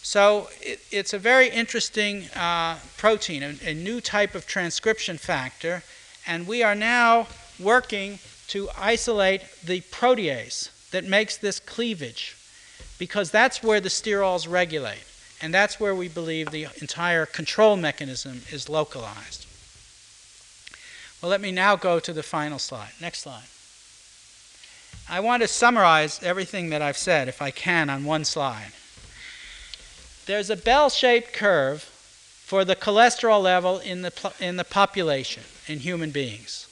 [0.02, 5.84] So it, it's a very interesting uh, protein, a, a new type of transcription factor,
[6.30, 7.28] and we are now
[7.60, 12.38] working to isolate the protease that makes this cleavage.
[13.00, 15.06] because that's where the sterols regulate,
[15.42, 19.48] and that's where we believe the entire control mechanism is localized.
[21.22, 22.92] Well, let me now go to the final slide.
[23.02, 23.48] Next slide.
[25.10, 28.74] I want to summarize everything that I've said, if I can, on one slide.
[30.26, 35.80] There's a bell shaped curve for the cholesterol level in the, in the population, in
[35.80, 36.68] human beings.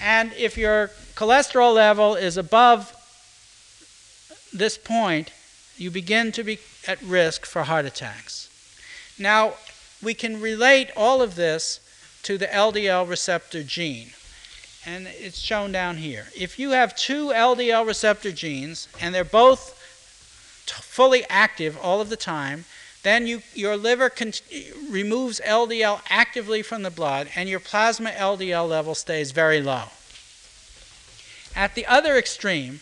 [0.00, 2.94] And if your cholesterol level is above
[4.52, 5.32] this point,
[5.76, 8.50] you begin to be at risk for heart attacks.
[9.18, 9.54] Now,
[10.02, 11.80] we can relate all of this
[12.24, 14.10] to the LDL receptor gene,
[14.84, 16.26] and it's shown down here.
[16.36, 19.80] If you have two LDL receptor genes and they're both
[20.66, 22.64] fully active all of the time,
[23.04, 24.32] then you, your liver con-
[24.90, 29.84] removes LDL actively from the blood and your plasma LDL level stays very low.
[31.54, 32.80] At the other extreme,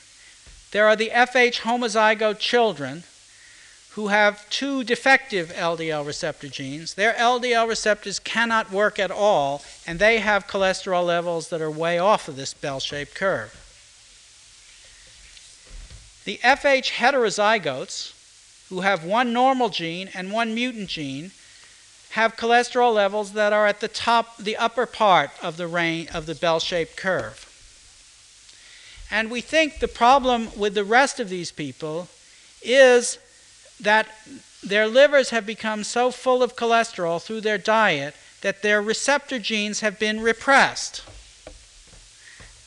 [0.70, 3.02] there are the FH homozygote children
[3.90, 6.94] who have two defective LDL receptor genes.
[6.94, 11.98] Their LDL receptors cannot work at all, and they have cholesterol levels that are way
[11.98, 13.58] off of this bell shaped curve.
[16.24, 18.14] The FH heterozygotes,
[18.72, 21.30] who have one normal gene and one mutant gene,
[22.12, 26.24] have cholesterol levels that are at the top, the upper part of the range of
[26.24, 27.46] the bell-shaped curve.
[29.10, 32.08] And we think the problem with the rest of these people
[32.62, 33.18] is
[33.78, 34.08] that
[34.64, 39.80] their livers have become so full of cholesterol through their diet that their receptor genes
[39.80, 41.02] have been repressed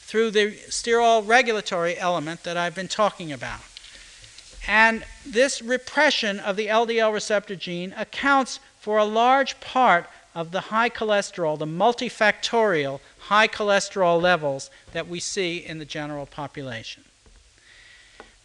[0.03, 3.61] through the sterol regulatory element that I've been talking about.
[4.67, 10.61] And this repression of the LDL receptor gene accounts for a large part of the
[10.61, 17.03] high cholesterol, the multifactorial high cholesterol levels that we see in the general population.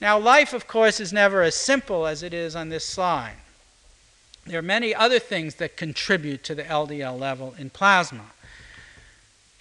[0.01, 3.37] Now, life, of course, is never as simple as it is on this slide.
[4.47, 8.33] There are many other things that contribute to the LDL level in plasma.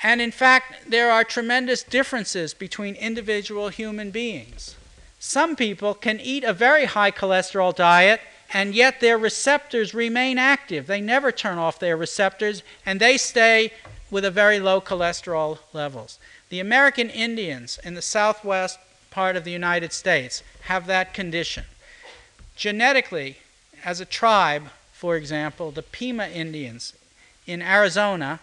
[0.02, 4.76] And in fact, there are tremendous differences between individual human beings.
[5.20, 8.22] Some people can eat a very high cholesterol diet
[8.54, 10.88] and yet their receptors remain active.
[10.88, 13.74] They never turn off their receptors and they stay
[14.10, 16.18] with a very low cholesterol levels.
[16.48, 18.80] The American Indians in the southwest
[19.12, 21.66] part of the United States have that condition.
[22.56, 23.38] Genetically,
[23.84, 26.94] as a tribe, for example, the Pima Indians
[27.46, 28.40] in Arizona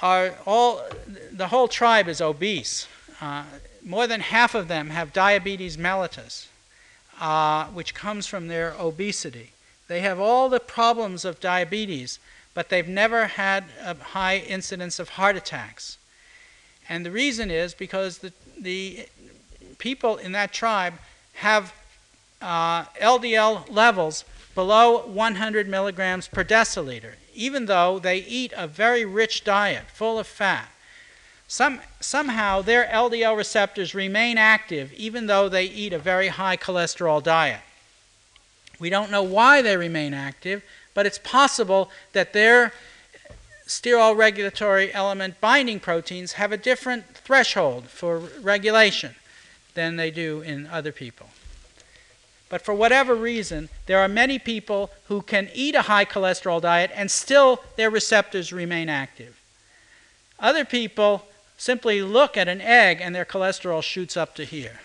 [0.00, 0.82] are all,
[1.30, 2.86] the whole tribe is obese.
[3.20, 3.44] Uh,
[3.84, 6.46] more than half of them have diabetes mellitus,
[7.20, 9.50] uh, which comes from their obesity.
[9.88, 12.18] They have all the problems of diabetes,
[12.54, 15.98] but they've never had a high incidence of heart attacks.
[16.88, 19.06] And the reason is because the, the
[19.78, 20.94] people in that tribe
[21.34, 21.72] have
[22.42, 24.24] uh, LDL levels
[24.54, 30.26] below 100 milligrams per deciliter, even though they eat a very rich diet full of
[30.26, 30.69] fat.
[31.50, 37.20] Some, somehow their LDL receptors remain active even though they eat a very high cholesterol
[37.20, 37.58] diet.
[38.78, 40.62] We don't know why they remain active,
[40.94, 42.72] but it's possible that their
[43.66, 49.16] sterol regulatory element binding proteins have a different threshold for regulation
[49.74, 51.30] than they do in other people.
[52.48, 56.92] But for whatever reason, there are many people who can eat a high cholesterol diet
[56.94, 59.40] and still their receptors remain active.
[60.38, 61.26] Other people
[61.60, 64.80] simply look at an egg and their cholesterol shoots up to here.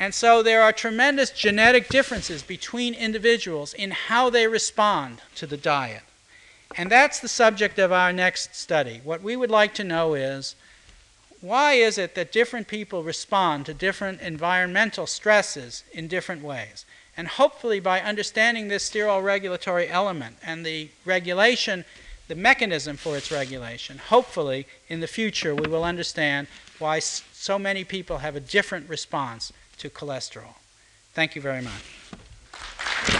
[0.00, 5.56] And so there are tremendous genetic differences between individuals in how they respond to the
[5.56, 6.02] diet.
[6.76, 9.00] And that's the subject of our next study.
[9.04, 10.56] What we would like to know is
[11.40, 16.84] why is it that different people respond to different environmental stresses in different ways?
[17.16, 21.84] And hopefully, by understanding this sterol regulatory element and the regulation,
[22.28, 26.48] the mechanism for its regulation, hopefully, in the future, we will understand
[26.78, 30.54] why so many people have a different response to cholesterol.
[31.14, 33.15] Thank you very much.